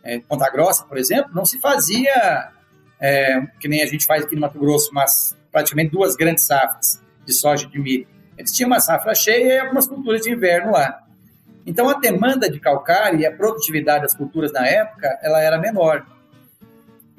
é, 0.03 0.19
Ponta 0.21 0.51
Grossa, 0.51 0.85
por 0.85 0.99
exemplo, 0.99 1.31
não 1.35 1.45
se 1.45 1.59
fazia, 1.61 2.51
é, 3.01 3.41
que 3.61 3.69
nem 3.69 3.83
a 3.83 3.87
gente 3.87 4.05
faz 4.05 4.25
aqui 4.25 4.35
no 4.35 4.41
Mato 4.41 4.59
Grosso, 4.59 4.91
mas 4.93 5.37
praticamente 5.51 5.91
duas 5.91 6.17
grandes 6.17 6.45
safras 6.45 7.03
de 7.25 7.33
soja 7.33 7.67
e 7.67 7.71
de 7.71 7.79
milho. 7.79 8.07
Eles 8.37 8.53
tinham 8.53 8.69
uma 8.69 8.81
safra 8.81 9.15
cheia 9.15 9.55
e 9.55 9.59
algumas 9.59 9.87
culturas 9.87 10.23
de 10.23 10.31
inverno 10.31 10.73
lá. 10.73 11.03
Então, 11.67 11.89
a 11.89 11.95
demanda 11.95 12.51
de 12.51 12.59
calcário 12.59 13.21
e 13.21 13.27
a 13.27 13.33
produtividade 13.33 14.03
das 14.03 14.15
culturas 14.15 14.53
na 14.53 14.67
época, 14.67 15.19
ela 15.23 15.43
era 15.43 15.59
menor. 15.59 16.07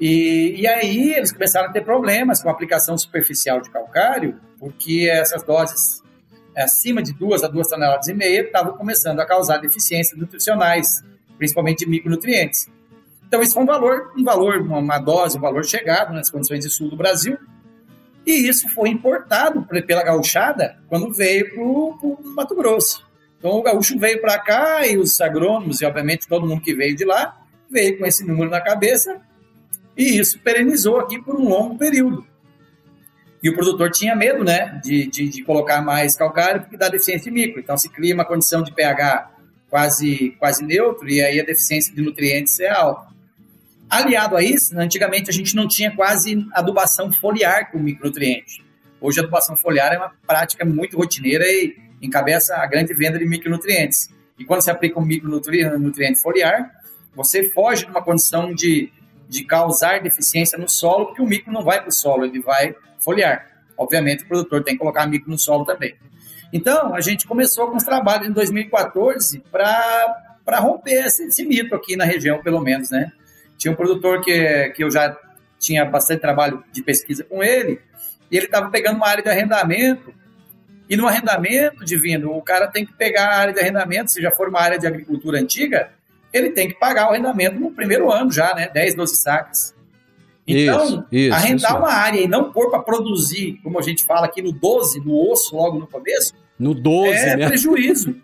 E, 0.00 0.54
e 0.56 0.66
aí 0.66 1.12
eles 1.12 1.30
começaram 1.30 1.68
a 1.68 1.72
ter 1.72 1.82
problemas 1.82 2.42
com 2.42 2.48
a 2.48 2.52
aplicação 2.52 2.96
superficial 2.96 3.60
de 3.60 3.70
calcário, 3.70 4.40
porque 4.58 5.08
essas 5.10 5.42
doses 5.42 6.02
acima 6.56 7.02
de 7.02 7.12
duas 7.12 7.44
a 7.44 7.48
duas 7.48 7.68
toneladas 7.68 8.08
e 8.08 8.14
meia 8.14 8.42
estavam 8.42 8.76
começando 8.76 9.20
a 9.20 9.26
causar 9.26 9.58
deficiências 9.58 10.18
nutricionais, 10.18 11.02
principalmente 11.38 11.84
de 11.84 11.90
micronutrientes. 11.90 12.68
Então, 13.26 13.40
isso 13.42 13.54
foi 13.54 13.62
um 13.62 13.66
valor, 13.66 14.12
um 14.16 14.24
valor, 14.24 14.60
uma 14.60 14.98
dose, 14.98 15.38
um 15.38 15.40
valor 15.40 15.64
chegado 15.64 16.12
nas 16.12 16.28
condições 16.28 16.64
de 16.64 16.70
sul 16.70 16.90
do 16.90 16.96
Brasil. 16.96 17.38
E 18.30 18.48
isso 18.48 18.68
foi 18.68 18.90
importado 18.90 19.66
pela 19.84 20.04
gauchada 20.04 20.78
quando 20.88 21.12
veio 21.12 21.50
para 21.50 21.60
o 21.64 22.18
Mato 22.36 22.54
Grosso. 22.54 23.04
Então, 23.36 23.50
o 23.50 23.62
gaúcho 23.62 23.98
veio 23.98 24.20
para 24.20 24.38
cá 24.38 24.86
e 24.86 24.96
os 24.96 25.20
agrônomos, 25.20 25.80
e 25.80 25.84
obviamente 25.84 26.28
todo 26.28 26.46
mundo 26.46 26.60
que 26.60 26.72
veio 26.72 26.94
de 26.94 27.04
lá, 27.04 27.36
veio 27.68 27.98
com 27.98 28.06
esse 28.06 28.24
número 28.24 28.48
na 28.48 28.60
cabeça, 28.60 29.20
e 29.96 30.16
isso 30.20 30.38
perenizou 30.38 31.00
aqui 31.00 31.20
por 31.20 31.34
um 31.34 31.48
longo 31.48 31.76
período. 31.76 32.24
E 33.42 33.50
o 33.50 33.54
produtor 33.54 33.90
tinha 33.90 34.14
medo 34.14 34.44
né, 34.44 34.80
de, 34.80 35.06
de, 35.08 35.28
de 35.28 35.42
colocar 35.42 35.82
mais 35.82 36.14
calcário 36.14 36.60
porque 36.60 36.76
dá 36.76 36.88
deficiência 36.88 37.24
de 37.24 37.36
micro. 37.36 37.58
Então, 37.58 37.76
se 37.76 37.88
cria 37.88 38.14
uma 38.14 38.24
condição 38.24 38.62
de 38.62 38.72
pH 38.72 39.28
quase, 39.68 40.36
quase 40.38 40.64
neutro, 40.64 41.08
e 41.08 41.20
aí 41.20 41.40
a 41.40 41.44
deficiência 41.44 41.92
de 41.92 42.00
nutrientes 42.00 42.60
é 42.60 42.68
alta. 42.68 43.08
Aliado 43.90 44.36
a 44.36 44.42
isso, 44.42 44.78
antigamente 44.78 45.28
a 45.30 45.32
gente 45.32 45.56
não 45.56 45.66
tinha 45.66 45.94
quase 45.94 46.46
adubação 46.52 47.12
foliar 47.12 47.72
com 47.72 47.78
micronutriente. 47.78 48.64
Hoje 49.00 49.18
a 49.18 49.22
adubação 49.22 49.56
foliar 49.56 49.92
é 49.92 49.98
uma 49.98 50.12
prática 50.24 50.64
muito 50.64 50.96
rotineira 50.96 51.44
e 51.44 51.76
encabeça 52.00 52.54
a 52.56 52.66
grande 52.66 52.94
venda 52.94 53.18
de 53.18 53.26
micronutrientes. 53.26 54.08
E 54.38 54.44
quando 54.44 54.62
você 54.62 54.70
aplica 54.70 55.00
um 55.00 55.04
micronutriente 55.04 56.20
foliar, 56.20 56.70
você 57.16 57.50
foge 57.50 57.84
de 57.84 57.90
uma 57.90 58.02
condição 58.02 58.54
de, 58.54 58.92
de 59.28 59.44
causar 59.44 60.00
deficiência 60.00 60.56
no 60.56 60.68
solo, 60.68 61.06
porque 61.06 61.20
o 61.20 61.26
micro 61.26 61.52
não 61.52 61.64
vai 61.64 61.80
para 61.80 61.88
o 61.88 61.92
solo, 61.92 62.24
ele 62.24 62.40
vai 62.40 62.74
foliar. 62.98 63.46
Obviamente, 63.76 64.22
o 64.22 64.28
produtor 64.28 64.62
tem 64.62 64.74
que 64.74 64.78
colocar 64.78 65.04
micro 65.06 65.28
no 65.28 65.38
solo 65.38 65.64
também. 65.64 65.96
Então, 66.52 66.94
a 66.94 67.00
gente 67.00 67.26
começou 67.26 67.68
com 67.68 67.76
os 67.76 67.82
trabalhos 67.82 68.28
em 68.28 68.32
2014 68.32 69.42
para 69.50 70.58
romper 70.58 71.06
esse, 71.06 71.24
esse, 71.24 71.44
mito 71.44 71.74
aqui 71.74 71.96
na 71.96 72.04
região, 72.04 72.42
pelo 72.42 72.60
menos, 72.60 72.90
né? 72.90 73.12
Tinha 73.60 73.72
um 73.72 73.76
produtor 73.76 74.22
que, 74.22 74.70
que 74.70 74.82
eu 74.82 74.90
já 74.90 75.14
tinha 75.58 75.84
bastante 75.84 76.20
trabalho 76.20 76.64
de 76.72 76.82
pesquisa 76.82 77.22
com 77.22 77.44
ele, 77.44 77.78
e 78.30 78.36
ele 78.38 78.46
estava 78.46 78.70
pegando 78.70 78.96
uma 78.96 79.06
área 79.06 79.22
de 79.22 79.28
arrendamento, 79.28 80.14
e 80.88 80.96
no 80.96 81.06
arrendamento, 81.06 81.84
divino, 81.84 82.34
o 82.34 82.40
cara 82.40 82.66
tem 82.68 82.86
que 82.86 82.92
pegar 82.94 83.28
a 83.28 83.36
área 83.36 83.52
de 83.52 83.60
arrendamento, 83.60 84.10
se 84.10 84.22
já 84.22 84.30
for 84.30 84.48
uma 84.48 84.60
área 84.60 84.78
de 84.78 84.86
agricultura 84.86 85.38
antiga, 85.38 85.90
ele 86.32 86.50
tem 86.52 86.68
que 86.68 86.74
pagar 86.74 87.08
o 87.08 87.10
arrendamento 87.10 87.60
no 87.60 87.70
primeiro 87.70 88.10
ano 88.10 88.32
já, 88.32 88.54
né? 88.54 88.66
10, 88.72 88.94
12 88.94 89.16
sacas. 89.16 89.74
Então, 90.46 90.84
isso, 90.84 91.06
isso, 91.12 91.34
arrendar 91.34 91.72
isso. 91.72 91.78
uma 91.78 91.92
área 91.92 92.18
e 92.18 92.26
não 92.26 92.50
pôr 92.50 92.70
para 92.70 92.80
produzir, 92.80 93.60
como 93.62 93.78
a 93.78 93.82
gente 93.82 94.06
fala 94.06 94.24
aqui 94.24 94.40
no 94.40 94.52
12, 94.52 95.00
no 95.00 95.30
osso, 95.30 95.54
logo 95.54 95.78
no 95.78 95.86
começo, 95.86 96.32
no 96.58 96.72
12, 96.72 97.10
é 97.10 97.36
né? 97.36 97.46
prejuízo. 97.46 98.16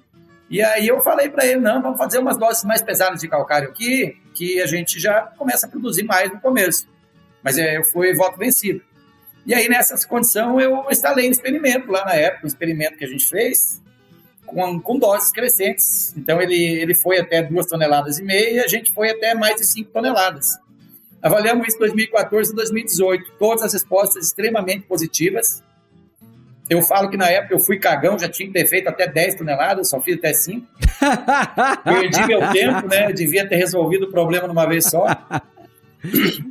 E 0.48 0.62
aí 0.62 0.87
eu 0.87 1.00
falei 1.00 1.28
para 1.28 1.44
ele, 1.44 1.61
não, 1.61 1.82
vamos 1.82 1.98
fazer 1.98 2.18
umas 2.18 2.38
doses 2.38 2.64
mais 2.64 2.80
pesadas 2.80 3.20
de 3.20 3.28
calcário 3.28 3.68
aqui, 3.68 4.16
que 4.32 4.61
a 4.61 4.66
gente 4.66 5.00
já 5.00 5.22
começa 5.37 5.66
a 5.66 5.68
produzir 5.68 6.04
mais 6.04 6.30
no 6.32 6.40
começo. 6.40 6.88
Mas 7.42 7.59
é, 7.59 7.76
eu 7.76 7.85
fui 7.85 8.14
voto 8.14 8.38
vencido. 8.38 8.80
E 9.44 9.54
aí, 9.54 9.68
nessa 9.68 9.96
condição, 10.09 10.61
eu 10.61 10.85
instalei 10.90 11.28
um 11.28 11.30
experimento 11.30 11.90
lá 11.90 12.04
na 12.04 12.14
época, 12.14 12.44
um 12.44 12.48
experimento 12.48 12.96
que 12.96 13.04
a 13.04 13.09
gente 13.09 13.26
fez, 13.26 13.80
com, 14.44 14.80
com 14.80 14.98
doses 14.98 15.30
crescentes. 15.30 16.12
Então, 16.16 16.40
ele, 16.40 16.56
ele 16.56 16.94
foi 16.94 17.18
até 17.18 17.42
2 17.42 17.66
toneladas 17.66 18.18
e 18.18 18.24
meia 18.24 18.50
e 18.50 18.59
a 18.61 18.66
gente 18.66 18.92
foi 18.92 19.11
até 19.11 19.35
mais 19.35 19.56
de 19.56 19.64
5 19.64 19.90
toneladas. 19.92 20.59
Avaliamos 21.22 21.66
isso 21.68 21.76
em 21.76 21.80
2014 21.80 22.52
e 22.52 22.54
2018. 22.54 23.32
Todas 23.38 23.62
as 23.62 23.72
respostas 23.72 24.26
extremamente 24.26 24.87
positivas. 24.87 25.62
Eu 26.68 26.83
falo 26.83 27.09
que 27.09 27.16
na 27.16 27.31
época 27.31 27.55
eu 27.55 27.59
fui 27.59 27.79
cagão, 27.79 28.18
já 28.18 28.29
tinha 28.29 28.48
que 28.48 28.52
ter 28.52 28.66
feito 28.66 28.88
até 28.88 29.07
10 29.07 29.37
toneladas, 29.37 29.88
só 29.88 30.00
fiz 30.00 30.16
até 30.16 30.33
5. 30.33 30.66
Perdi 31.85 32.26
meu 32.26 32.40
tempo, 32.52 32.88
né? 32.88 33.07
Eu 33.07 33.14
devia 33.14 33.48
ter 33.48 33.57
resolvido 33.57 34.07
o 34.07 34.11
problema 34.11 34.48
numa 34.48 34.66
vez 34.66 34.87
só. 34.87 35.07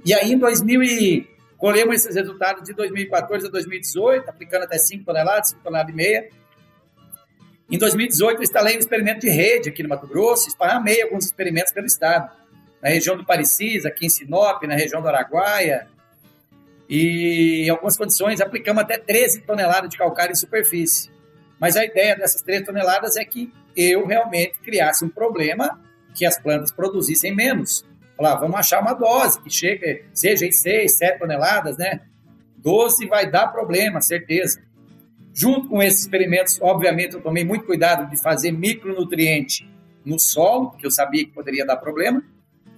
E 0.05 0.13
aí, 0.13 0.31
em 0.31 0.37
2000 0.37 0.83
e... 0.83 1.27
colhemos 1.57 1.95
esses 1.95 2.15
resultados 2.15 2.63
de 2.63 2.73
2014 2.73 3.47
a 3.47 3.49
2018, 3.49 4.29
aplicando 4.29 4.63
até 4.63 4.77
5 4.77 5.03
toneladas, 5.03 5.49
5 5.49 5.61
toneladas 5.61 5.93
e 5.93 5.95
meia. 5.95 6.29
Em 7.69 7.77
2018, 7.77 8.37
eu 8.37 8.43
instalei 8.43 8.75
um 8.75 8.79
experimento 8.79 9.21
de 9.21 9.29
rede 9.29 9.69
aqui 9.69 9.83
no 9.83 9.89
Mato 9.89 10.07
Grosso, 10.07 10.47
esparramei 10.47 11.01
alguns 11.01 11.25
experimentos 11.25 11.73
pelo 11.73 11.87
estado 11.87 12.31
na 12.81 12.89
região 12.89 13.17
do 13.17 13.25
Parecis, 13.25 13.85
aqui 13.85 14.05
em 14.05 14.09
Sinop, 14.09 14.61
na 14.63 14.75
região 14.75 15.01
do 15.01 15.07
Araguaia. 15.07 15.87
E 16.89 17.63
em 17.65 17.69
algumas 17.69 17.97
condições 17.97 18.41
aplicamos 18.41 18.83
até 18.83 18.97
13 18.97 19.41
toneladas 19.41 19.89
de 19.89 19.97
calcário 19.97 20.33
em 20.33 20.35
superfície. 20.35 21.09
Mas 21.59 21.75
a 21.75 21.85
ideia 21.85 22.15
dessas 22.15 22.41
13 22.41 22.65
toneladas 22.65 23.15
é 23.15 23.25
que 23.25 23.51
eu 23.75 24.05
realmente 24.05 24.59
criasse 24.59 25.03
um 25.03 25.09
problema 25.09 25.81
que 26.13 26.25
as 26.25 26.39
plantas 26.39 26.71
produzissem 26.71 27.35
menos. 27.35 27.85
Falar, 28.15 28.35
vamos 28.35 28.57
achar 28.57 28.81
uma 28.81 28.93
dose 28.93 29.41
que 29.41 29.49
chegue, 29.49 30.05
seja 30.13 30.45
em 30.45 30.51
6, 30.51 30.97
7 30.97 31.19
toneladas, 31.19 31.77
né? 31.77 32.01
12 32.57 33.07
vai 33.07 33.29
dar 33.29 33.47
problema, 33.47 33.99
certeza. 33.99 34.61
Junto 35.33 35.67
com 35.67 35.83
esses 35.83 36.01
experimentos, 36.01 36.57
obviamente, 36.61 37.15
eu 37.15 37.21
tomei 37.21 37.43
muito 37.43 37.65
cuidado 37.65 38.09
de 38.09 38.21
fazer 38.21 38.51
micronutriente 38.51 39.69
no 40.05 40.17
solo, 40.17 40.69
porque 40.69 40.85
eu 40.85 40.91
sabia 40.91 41.25
que 41.25 41.31
poderia 41.31 41.65
dar 41.65 41.75
problema 41.77 42.23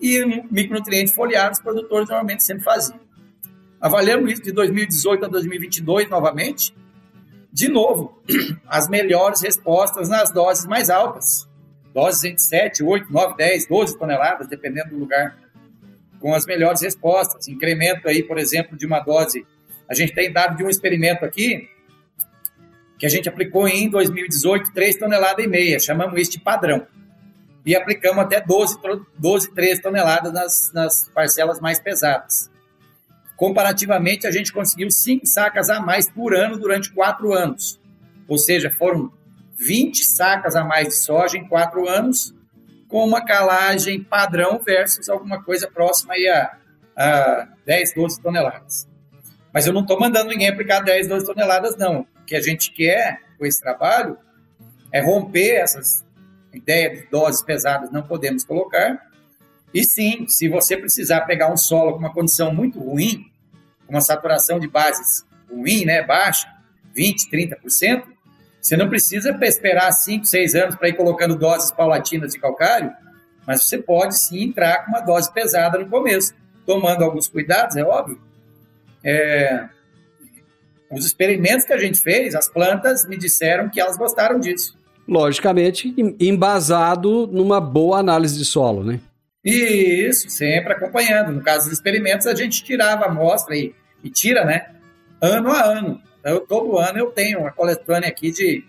e 0.02 0.24
micronutrientes 0.52 1.14
foliares, 1.14 1.60
produtores 1.60 2.08
normalmente 2.08 2.44
sempre 2.44 2.64
faziam. 2.64 3.00
Avaliamos 3.80 4.32
isso 4.32 4.42
de 4.42 4.52
2018 4.52 5.26
a 5.26 5.28
2022 5.28 6.10
novamente. 6.10 6.76
De 7.52 7.68
novo, 7.68 8.22
as 8.68 8.88
melhores 8.88 9.42
respostas 9.42 10.10
nas 10.10 10.32
doses 10.32 10.66
mais 10.66 10.90
altas. 10.90 11.48
Doses 11.94 12.24
entre 12.24 12.42
7, 12.42 12.84
8, 12.84 13.12
9, 13.12 13.36
10, 13.38 13.68
12 13.68 13.98
toneladas, 13.98 14.48
dependendo 14.48 14.90
do 14.90 14.98
lugar, 14.98 15.38
com 16.20 16.34
as 16.34 16.46
melhores 16.46 16.82
respostas. 16.82 17.48
Incremento 17.48 18.08
aí, 18.08 18.24
por 18.24 18.38
exemplo, 18.38 18.78
de 18.78 18.86
uma 18.86 19.00
dose. 19.00 19.46
A 19.90 19.94
gente 19.94 20.14
tem 20.14 20.32
dado 20.32 20.58
de 20.58 20.64
um 20.64 20.70
experimento 20.70 21.24
aqui, 21.24 21.70
que 23.00 23.06
a 23.06 23.10
gente 23.10 23.30
aplicou 23.30 23.68
em 23.68 23.90
2018, 23.90 24.74
3 24.74 24.98
toneladas 24.98 25.44
e 25.44 25.48
meia. 25.48 25.80
Chamamos 25.80 26.20
isso 26.20 26.32
de 26.32 26.40
padrão 26.40 26.86
e 27.68 27.76
aplicamos 27.76 28.24
até 28.24 28.40
12, 28.40 28.78
12 29.18 29.52
13 29.54 29.82
toneladas 29.82 30.32
nas, 30.32 30.72
nas 30.74 31.10
parcelas 31.10 31.60
mais 31.60 31.78
pesadas. 31.78 32.50
Comparativamente, 33.38 34.28
a 34.28 34.32
gente 34.32 34.52
conseguiu 34.52 34.92
5 34.92 35.26
sacas 35.26 35.70
a 35.70 35.80
mais 35.80 36.10
por 36.10 36.36
ano 36.36 36.58
durante 36.58 36.92
4 36.92 37.32
anos. 37.32 37.80
Ou 38.28 38.38
seja, 38.38 38.70
foram 38.70 39.12
20 39.56 40.04
sacas 40.04 40.56
a 40.56 40.64
mais 40.66 40.90
de 40.90 40.96
soja 40.96 41.38
em 41.38 41.48
4 41.48 41.88
anos, 41.88 42.34
com 42.90 43.06
uma 43.06 43.24
calagem 43.24 44.04
padrão 44.04 44.60
versus 44.60 45.08
alguma 45.08 45.42
coisa 45.42 45.70
próxima 45.70 46.14
a, 46.14 46.58
a 46.96 47.48
10, 47.66 47.94
12 47.94 48.22
toneladas. 48.22 48.88
Mas 49.54 49.66
eu 49.66 49.74
não 49.74 49.82
estou 49.82 50.00
mandando 50.00 50.30
ninguém 50.30 50.50
aplicar 50.50 50.82
10, 50.82 51.08
12 51.08 51.26
toneladas, 51.26 51.78
não. 51.78 52.02
O 52.02 52.26
que 52.26 52.36
a 52.36 52.42
gente 52.42 52.74
quer 52.74 53.22
com 53.38 53.46
esse 53.46 53.62
trabalho 53.62 54.18
é 54.92 55.00
romper 55.00 55.58
essas 55.58 56.06
ideia 56.58 56.90
de 56.90 57.08
doses 57.08 57.42
pesadas 57.42 57.92
não 57.92 58.04
podemos 58.04 58.44
colocar. 58.44 59.08
E 59.74 59.84
sim, 59.84 60.28
se 60.28 60.48
você 60.48 60.76
precisar 60.76 61.22
pegar 61.22 61.52
um 61.52 61.58
solo 61.58 61.94
com 61.94 62.00
uma 62.00 62.14
condição 62.14 62.54
muito 62.54 62.80
ruim, 62.80 63.27
uma 63.88 64.02
saturação 64.02 64.60
de 64.60 64.68
bases 64.68 65.26
ruim, 65.50 65.86
né, 65.86 66.04
baixa, 66.04 66.48
20, 66.94 67.30
30%, 67.30 68.04
você 68.62 68.76
não 68.76 68.90
precisa 68.90 69.38
esperar 69.44 69.92
5, 69.92 70.26
6 70.26 70.56
anos 70.56 70.76
para 70.76 70.90
ir 70.90 70.94
colocando 70.94 71.36
doses 71.36 71.72
paulatinas 71.72 72.34
de 72.34 72.40
calcário, 72.40 72.92
mas 73.46 73.64
você 73.64 73.78
pode 73.78 74.20
sim 74.20 74.44
entrar 74.44 74.84
com 74.84 74.92
uma 74.92 75.00
dose 75.00 75.32
pesada 75.32 75.78
no 75.78 75.88
começo, 75.88 76.34
tomando 76.66 77.04
alguns 77.04 77.28
cuidados, 77.28 77.78
é 77.78 77.84
óbvio. 77.84 78.20
É... 79.04 79.70
Os 80.92 81.06
experimentos 81.06 81.66
que 81.66 81.74
a 81.74 81.78
gente 81.78 82.00
fez, 82.00 82.36
as 82.36 82.50
plantas 82.50 83.08
me 83.08 83.18
disseram 83.18 83.70
que 83.70 83.80
elas 83.80 83.98
gostaram 83.98 84.40
disso 84.40 84.78
logicamente, 85.08 85.96
embasado 86.20 87.28
numa 87.28 87.62
boa 87.62 88.00
análise 88.00 88.38
de 88.38 88.44
solo, 88.44 88.84
né? 88.84 89.00
Isso, 89.50 90.30
sempre 90.30 90.74
acompanhando. 90.74 91.32
No 91.32 91.42
caso 91.42 91.70
dos 91.70 91.74
experimentos, 91.74 92.28
a 92.28 92.36
gente 92.36 92.62
tirava 92.64 93.06
a 93.06 93.08
amostra 93.08 93.56
e, 93.56 93.74
e 94.04 94.10
tira, 94.10 94.44
né? 94.44 94.72
Ano 95.22 95.52
a 95.52 95.64
ano. 95.64 96.02
Então, 96.20 96.46
todo 96.46 96.78
ano 96.78 97.00
eu 97.00 97.12
tenho 97.12 97.40
uma 97.40 97.52
coletânea 97.52 98.10
aqui 98.10 98.30
de, 98.30 98.66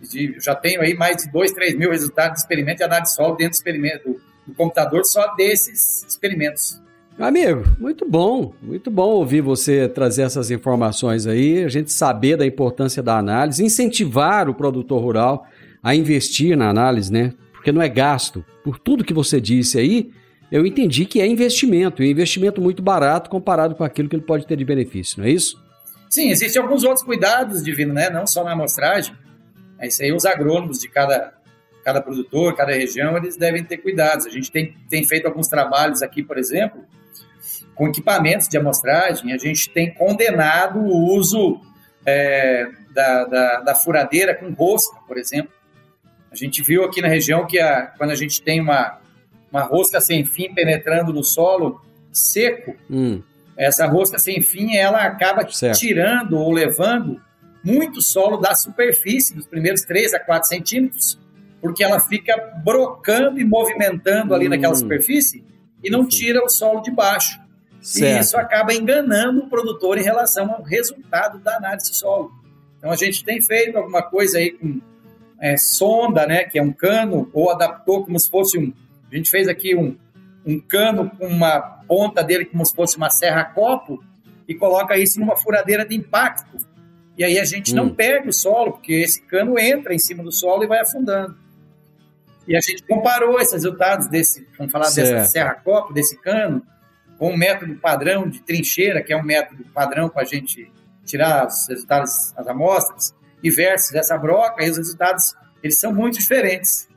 de 0.00 0.36
já 0.38 0.54
tenho 0.54 0.80
aí 0.80 0.94
mais 0.94 1.16
de 1.16 1.32
2, 1.32 1.50
3 1.50 1.76
mil 1.76 1.90
resultados 1.90 2.34
de 2.34 2.40
experimento 2.42 2.78
de 2.78 2.84
análise 2.84 3.12
solo 3.12 3.34
dentro 3.34 3.50
do 3.50 3.54
experimento 3.54 4.08
do, 4.08 4.20
do 4.46 4.54
computador 4.54 5.04
só 5.04 5.34
desses 5.34 6.04
experimentos. 6.08 6.80
Amigo, 7.18 7.64
muito 7.78 8.08
bom, 8.08 8.54
muito 8.62 8.90
bom 8.90 9.08
ouvir 9.10 9.40
você 9.40 9.88
trazer 9.88 10.22
essas 10.22 10.50
informações 10.50 11.26
aí, 11.26 11.64
a 11.64 11.68
gente 11.68 11.92
saber 11.92 12.36
da 12.36 12.46
importância 12.46 13.02
da 13.02 13.18
análise, 13.18 13.64
incentivar 13.64 14.48
o 14.48 14.54
produtor 14.54 15.00
rural 15.00 15.46
a 15.82 15.94
investir 15.94 16.56
na 16.56 16.68
análise, 16.68 17.12
né? 17.12 17.32
Porque 17.64 17.72
não 17.72 17.80
é 17.80 17.88
gasto. 17.88 18.44
Por 18.62 18.78
tudo 18.78 19.02
que 19.02 19.14
você 19.14 19.40
disse 19.40 19.78
aí, 19.78 20.10
eu 20.52 20.66
entendi 20.66 21.06
que 21.06 21.18
é 21.18 21.26
investimento, 21.26 22.02
e 22.02 22.10
investimento 22.10 22.60
muito 22.60 22.82
barato 22.82 23.30
comparado 23.30 23.74
com 23.74 23.82
aquilo 23.82 24.06
que 24.06 24.16
ele 24.16 24.22
pode 24.22 24.46
ter 24.46 24.54
de 24.54 24.66
benefício, 24.66 25.18
não 25.18 25.26
é 25.26 25.30
isso? 25.30 25.58
Sim, 26.10 26.28
existem 26.28 26.60
alguns 26.60 26.84
outros 26.84 27.02
cuidados, 27.02 27.64
Divino, 27.64 27.94
né? 27.94 28.10
Não 28.10 28.26
só 28.26 28.44
na 28.44 28.52
amostragem. 28.52 29.16
É 29.78 29.86
isso 29.86 30.02
aí, 30.02 30.12
os 30.12 30.26
agrônomos 30.26 30.78
de 30.78 30.88
cada, 30.88 31.32
cada 31.82 32.02
produtor, 32.02 32.54
cada 32.54 32.72
região, 32.72 33.16
eles 33.16 33.34
devem 33.38 33.64
ter 33.64 33.78
cuidados. 33.78 34.26
A 34.26 34.30
gente 34.30 34.52
tem, 34.52 34.76
tem 34.90 35.02
feito 35.08 35.26
alguns 35.26 35.48
trabalhos 35.48 36.02
aqui, 36.02 36.22
por 36.22 36.36
exemplo, 36.36 36.84
com 37.74 37.88
equipamentos 37.88 38.46
de 38.46 38.58
amostragem, 38.58 39.32
a 39.32 39.38
gente 39.38 39.70
tem 39.70 39.94
condenado 39.94 40.80
o 40.80 41.16
uso 41.16 41.62
é, 42.04 42.68
da, 42.90 43.24
da, 43.24 43.60
da, 43.62 43.74
furadeira 43.74 44.34
com 44.34 44.52
rosca, 44.52 44.98
por 45.08 45.16
exemplo. 45.16 45.50
A 46.34 46.36
gente 46.36 46.62
viu 46.62 46.84
aqui 46.84 47.00
na 47.00 47.06
região 47.06 47.46
que 47.46 47.60
a, 47.60 47.86
quando 47.96 48.10
a 48.10 48.16
gente 48.16 48.42
tem 48.42 48.60
uma, 48.60 48.98
uma 49.52 49.62
rosca 49.62 50.00
sem 50.00 50.24
fim 50.24 50.52
penetrando 50.52 51.12
no 51.12 51.22
solo 51.22 51.80
seco, 52.12 52.74
hum. 52.90 53.22
essa 53.56 53.86
rosca 53.86 54.18
sem 54.18 54.40
fim 54.40 54.74
ela 54.76 55.04
acaba 55.04 55.48
certo. 55.48 55.78
tirando 55.78 56.36
ou 56.36 56.50
levando 56.50 57.20
muito 57.62 58.02
solo 58.02 58.36
da 58.36 58.54
superfície, 58.54 59.34
dos 59.34 59.46
primeiros 59.46 59.82
3 59.82 60.14
a 60.14 60.18
4 60.20 60.48
centímetros, 60.48 61.18
porque 61.60 61.84
ela 61.84 62.00
fica 62.00 62.36
brocando 62.64 63.40
e 63.40 63.44
movimentando 63.44 64.34
ali 64.34 64.46
hum. 64.46 64.50
naquela 64.50 64.74
superfície 64.74 65.44
e 65.82 65.88
não 65.88 66.04
tira 66.04 66.44
o 66.44 66.48
solo 66.48 66.80
de 66.80 66.90
baixo. 66.90 67.38
Certo. 67.80 68.18
E 68.18 68.20
isso 68.20 68.36
acaba 68.36 68.74
enganando 68.74 69.44
o 69.44 69.48
produtor 69.48 69.98
em 69.98 70.02
relação 70.02 70.50
ao 70.50 70.62
resultado 70.62 71.38
da 71.38 71.56
análise 71.58 71.94
solo. 71.94 72.32
Então 72.76 72.90
a 72.90 72.96
gente 72.96 73.22
tem 73.24 73.40
feito 73.40 73.78
alguma 73.78 74.02
coisa 74.02 74.38
aí 74.38 74.50
com 74.50 74.80
é, 75.40 75.56
sonda, 75.56 76.26
né, 76.26 76.44
que 76.44 76.58
é 76.58 76.62
um 76.62 76.72
cano, 76.72 77.30
ou 77.32 77.50
adaptou 77.50 78.04
como 78.04 78.18
se 78.18 78.30
fosse 78.30 78.58
um. 78.58 78.72
A 79.10 79.16
gente 79.16 79.30
fez 79.30 79.48
aqui 79.48 79.74
um, 79.74 79.96
um 80.44 80.58
cano 80.60 81.10
com 81.10 81.26
uma 81.26 81.60
ponta 81.86 82.22
dele 82.22 82.44
como 82.44 82.64
se 82.64 82.74
fosse 82.74 82.96
uma 82.96 83.10
serra-copo 83.10 84.02
e 84.48 84.54
coloca 84.54 84.96
isso 84.96 85.20
numa 85.20 85.36
furadeira 85.36 85.86
de 85.86 85.94
impacto. 85.94 86.58
E 87.16 87.24
aí 87.24 87.38
a 87.38 87.44
gente 87.44 87.72
hum. 87.72 87.76
não 87.76 87.94
perde 87.94 88.28
o 88.28 88.32
solo, 88.32 88.72
porque 88.72 88.92
esse 88.92 89.22
cano 89.22 89.58
entra 89.58 89.94
em 89.94 89.98
cima 89.98 90.22
do 90.22 90.32
solo 90.32 90.64
e 90.64 90.66
vai 90.66 90.80
afundando. 90.80 91.36
E 92.46 92.56
a 92.56 92.60
gente 92.60 92.82
comparou 92.82 93.40
esses 93.40 93.54
resultados 93.54 94.06
desse, 94.08 94.46
vamos 94.58 94.72
falar 94.72 94.86
certo. 94.86 95.12
dessa 95.12 95.30
serra-copo, 95.30 95.94
desse 95.94 96.20
cano, 96.20 96.62
com 97.18 97.30
um 97.30 97.36
método 97.36 97.74
padrão 97.76 98.28
de 98.28 98.40
trincheira, 98.42 99.02
que 99.02 99.12
é 99.12 99.16
um 99.16 99.22
método 99.22 99.64
padrão 99.72 100.08
para 100.08 100.22
a 100.22 100.26
gente 100.26 100.70
tirar 101.04 101.46
os 101.46 101.68
resultados, 101.68 102.34
as 102.36 102.46
amostras, 102.46 103.14
e 103.44 103.50
versus 103.50 103.94
essa 103.94 104.16
broca, 104.16 104.64
e 104.64 104.70
os 104.70 104.78
resultados 104.78 105.36
eles 105.62 105.78
são 105.78 105.92
muito 105.92 106.18
diferentes. 106.18 106.88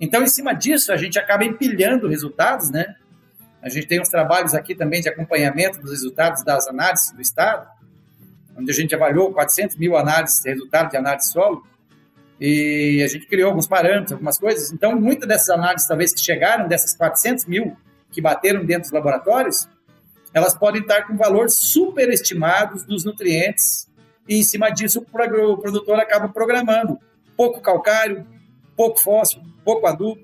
Então, 0.00 0.22
em 0.22 0.28
cima 0.28 0.52
disso, 0.52 0.92
a 0.92 0.96
gente 0.96 1.18
acaba 1.18 1.44
empilhando 1.44 2.08
resultados, 2.08 2.70
né? 2.70 2.94
A 3.60 3.68
gente 3.68 3.88
tem 3.88 4.00
uns 4.00 4.08
trabalhos 4.08 4.54
aqui 4.54 4.76
também 4.76 5.00
de 5.00 5.08
acompanhamento 5.08 5.80
dos 5.80 5.90
resultados 5.90 6.44
das 6.44 6.68
análises 6.68 7.10
do 7.10 7.20
Estado, 7.20 7.68
onde 8.56 8.70
a 8.70 8.74
gente 8.74 8.94
avaliou 8.94 9.32
400 9.32 9.76
mil 9.76 9.96
análises, 9.96 10.44
resultados 10.44 10.92
de 10.92 10.96
análise 10.96 11.32
solo, 11.32 11.66
e 12.40 13.02
a 13.02 13.08
gente 13.08 13.26
criou 13.26 13.48
alguns 13.48 13.66
parâmetros, 13.66 14.12
algumas 14.12 14.38
coisas. 14.38 14.70
Então, 14.70 14.94
muitas 14.94 15.28
dessas 15.28 15.48
análises, 15.48 15.88
talvez, 15.88 16.14
que 16.14 16.20
chegaram, 16.20 16.68
dessas 16.68 16.94
400 16.94 17.46
mil, 17.46 17.76
que 18.12 18.20
bateram 18.20 18.64
dentro 18.64 18.82
dos 18.82 18.92
laboratórios, 18.92 19.68
elas 20.32 20.56
podem 20.56 20.80
estar 20.80 21.08
com 21.08 21.16
valores 21.16 21.54
superestimados 21.54 22.84
dos 22.84 23.04
nutrientes 23.04 23.87
e 24.28 24.36
em 24.36 24.42
cima 24.42 24.70
disso 24.70 25.00
o 25.00 25.56
produtor 25.56 25.98
acaba 25.98 26.28
programando 26.28 26.98
pouco 27.36 27.60
calcário, 27.60 28.26
pouco 28.76 29.00
fósforo, 29.00 29.46
pouco 29.64 29.86
adubo. 29.86 30.20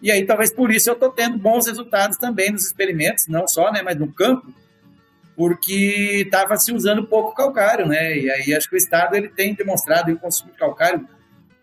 E 0.00 0.10
aí 0.10 0.24
talvez 0.24 0.52
por 0.52 0.70
isso 0.70 0.88
eu 0.88 0.94
estou 0.94 1.10
tendo 1.10 1.38
bons 1.38 1.66
resultados 1.66 2.16
também 2.16 2.52
nos 2.52 2.64
experimentos, 2.64 3.26
não 3.26 3.48
só, 3.48 3.72
né, 3.72 3.82
mas 3.82 3.98
no 3.98 4.12
campo, 4.12 4.54
porque 5.36 6.22
estava 6.24 6.56
se 6.56 6.72
usando 6.72 7.06
pouco 7.06 7.34
calcário, 7.34 7.86
né? 7.86 8.16
E 8.16 8.30
aí 8.30 8.54
acho 8.54 8.68
que 8.68 8.76
o 8.76 8.78
estado 8.78 9.16
ele 9.16 9.28
tem 9.28 9.54
demonstrado 9.54 10.12
o 10.12 10.18
consumo 10.18 10.52
de 10.52 10.58
calcário. 10.58 11.08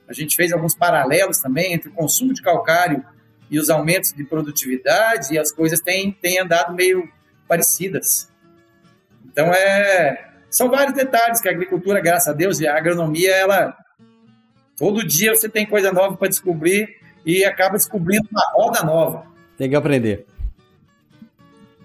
A 0.07 0.13
gente 0.13 0.35
fez 0.35 0.51
alguns 0.51 0.73
paralelos 0.73 1.37
também 1.39 1.73
entre 1.73 1.89
o 1.89 1.93
consumo 1.93 2.33
de 2.33 2.41
calcário 2.41 3.05
e 3.49 3.59
os 3.59 3.69
aumentos 3.69 4.13
de 4.13 4.23
produtividade, 4.23 5.33
e 5.33 5.39
as 5.39 5.51
coisas 5.51 5.79
têm, 5.79 6.11
têm 6.11 6.39
andado 6.39 6.73
meio 6.73 7.09
parecidas. 7.47 8.31
Então, 9.25 9.51
é, 9.53 10.28
são 10.49 10.69
vários 10.69 10.95
detalhes 10.95 11.39
que 11.41 11.47
a 11.47 11.51
agricultura, 11.51 12.01
graças 12.01 12.27
a 12.27 12.33
Deus, 12.33 12.59
e 12.59 12.67
a 12.67 12.77
agronomia, 12.77 13.31
ela. 13.35 13.75
Todo 14.77 15.05
dia 15.05 15.35
você 15.35 15.49
tem 15.49 15.65
coisa 15.65 15.91
nova 15.91 16.15
para 16.15 16.29
descobrir 16.29 16.95
e 17.25 17.43
acaba 17.43 17.75
descobrindo 17.75 18.27
uma 18.31 18.41
roda 18.53 18.81
nova. 18.83 19.23
Tem 19.57 19.69
que 19.69 19.75
aprender. 19.75 20.25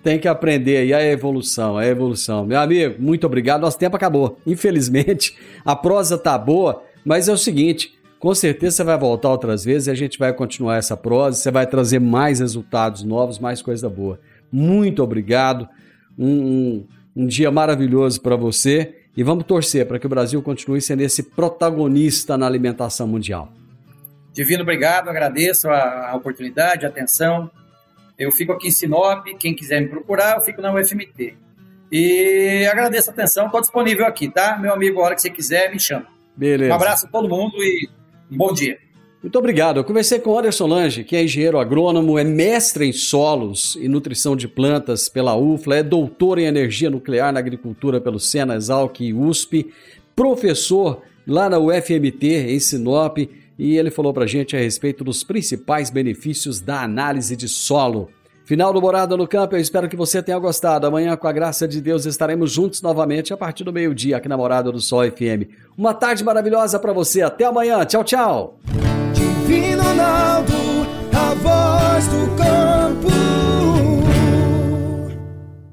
Tem 0.03 0.19
que 0.19 0.29
aprender 0.29 0.77
aí 0.77 0.95
a 0.95 1.03
evolução, 1.03 1.77
a 1.77 1.87
evolução. 1.87 2.47
Meu 2.47 2.61
amigo, 2.61 3.03
muito 3.03 3.27
obrigado. 3.27 3.63
Nosso 3.63 3.79
tempo 3.79 3.97
acabou. 3.97 4.39
Infelizmente, 4.47 5.37
a 5.65 5.75
prosa 5.75 6.17
tá 6.17 6.39
boa, 6.39 6.85
mas 7.05 7.29
é 7.29 7.33
o 7.33 7.39
seguinte: 7.39 7.99
com 8.19 8.35
certeza 8.35 8.77
você 8.77 8.85
vai 8.85 8.99
voltar 8.99 9.31
outras 9.31 9.65
vezes 9.65 9.89
e 9.89 9.91
a 9.91 9.95
gente 9.95 10.19
vai 10.19 10.33
continuar 10.33 10.77
essa 10.77 10.97
prosa. 10.97 11.39
Você 11.39 11.51
vai 11.51 11.67
trazer 11.67 11.99
mais 11.99 12.41
resultados 12.41 13.03
novos, 13.03 13.39
mais 13.39 13.61
coisa 13.61 13.89
boa. 13.89 14.21
Muito 14.53 15.03
obrigado. 15.03 15.69
Um, 16.19 16.29
um, 16.29 16.87
um 17.17 17.27
dia 17.27 17.51
maravilhoso 17.51 18.21
para 18.21 18.37
você 18.37 18.97
e 19.17 19.23
vamos 19.23 19.45
torcer 19.45 19.87
para 19.87 19.99
que 19.99 20.07
o 20.07 20.09
Brasil 20.09 20.43
continue 20.43 20.81
sendo 20.81 21.03
esse 21.03 21.23
protagonista 21.23 22.37
na 22.37 22.47
alimentação 22.47 23.07
mundial. 23.07 23.53
Divino, 24.33 24.63
obrigado, 24.63 25.09
agradeço 25.09 25.69
a, 25.69 26.11
a 26.11 26.17
oportunidade, 26.17 26.85
a 26.85 26.89
atenção. 26.89 27.49
Eu 28.19 28.33
fico 28.33 28.53
aqui 28.53 28.69
em 28.69 28.71
Sinop, 28.71 29.27
quem 29.39 29.55
quiser 29.55 29.81
me 29.81 29.89
procurar, 29.89 30.37
eu 30.37 30.41
fico 30.41 30.61
na 30.61 30.73
UFMT. 30.75 31.37
E 31.91 32.67
agradeço 32.71 33.11
a 33.11 33.13
atenção, 33.13 33.47
estou 33.47 33.61
disponível 33.61 34.05
aqui, 34.07 34.29
tá? 34.29 34.59
Meu 34.59 34.73
amigo, 34.73 35.01
a 35.01 35.05
hora 35.05 35.15
que 35.15 35.23
você 35.23 35.31
quiser, 35.31 35.71
me 35.71 35.79
chama. 35.79 36.07
Beleza. 36.37 36.73
Um 36.73 36.75
abraço 36.75 37.07
a 37.07 37.09
todo 37.09 37.29
mundo 37.29 37.55
e 37.59 37.89
um 38.31 38.37
bom 38.37 38.53
dia. 38.53 38.79
Muito 39.25 39.39
obrigado. 39.39 39.79
Eu 39.79 39.85
conversei 39.85 40.19
com 40.19 40.33
o 40.33 40.39
Anderson 40.39 40.67
Lange, 40.67 41.03
que 41.03 41.17
é 41.17 41.25
engenheiro 41.25 41.59
agrônomo, 41.59 42.19
é 42.19 42.25
mestre 42.25 42.87
em 42.87 42.93
solos 42.93 43.75
e 43.81 43.89
nutrição 43.89 44.37
de 44.37 44.47
plantas 44.47 45.09
pela 45.09 45.35
UFLA, 45.35 45.77
é 45.77 45.83
doutor 45.83 46.39
em 46.39 46.45
energia 46.45 46.91
nuclear 46.91 47.33
na 47.33 47.41
agricultura 47.41 47.99
pelo 48.03 48.21
Sena, 48.21 48.55
Exalc 48.55 49.01
e 49.01 49.15
USP, 49.15 49.73
professor 50.15 51.01
lá 51.27 51.49
na 51.49 51.59
UFMT, 51.59 52.27
em 52.51 52.61
Sinop, 52.61 53.17
e 53.59 53.79
ele 53.79 53.91
falou 53.91 54.13
para 54.13 54.25
a 54.25 54.27
gente 54.27 54.55
a 54.55 54.61
respeito 54.61 55.03
dos 55.03 55.25
principais 55.25 55.89
benefícios 55.89 56.61
da 56.61 56.83
análise 56.83 57.35
de 57.35 57.49
solo. 57.49 58.11
Final 58.45 58.75
do 58.75 58.83
Morada 58.83 59.17
no 59.17 59.27
Campo, 59.27 59.57
eu 59.57 59.61
espero 59.61 59.89
que 59.89 59.97
você 59.97 60.23
tenha 60.23 60.39
gostado. 60.39 60.87
Amanhã, 60.87 61.17
com 61.17 61.27
a 61.27 61.33
graça 61.33 61.67
de 61.67 61.81
Deus, 61.81 62.05
estaremos 62.05 62.53
juntos 62.53 62.83
novamente 62.83 63.33
a 63.33 63.39
partir 63.39 63.65
do 63.65 63.73
meio-dia 63.73 64.19
aqui 64.19 64.29
na 64.29 64.37
Morada 64.37 64.71
do 64.71 64.81
Sol 64.81 65.11
FM. 65.11 65.49
Uma 65.79 65.95
tarde 65.95 66.23
maravilhosa 66.23 66.79
para 66.79 66.93
você. 66.93 67.23
Até 67.23 67.47
amanhã. 67.47 67.83
Tchau, 67.87 68.05
tchau. 68.05 68.59
Vinaldo, 69.47 70.87
a 71.13 71.35
voz 71.35 72.07
do 72.09 72.27
campo. 72.37 73.24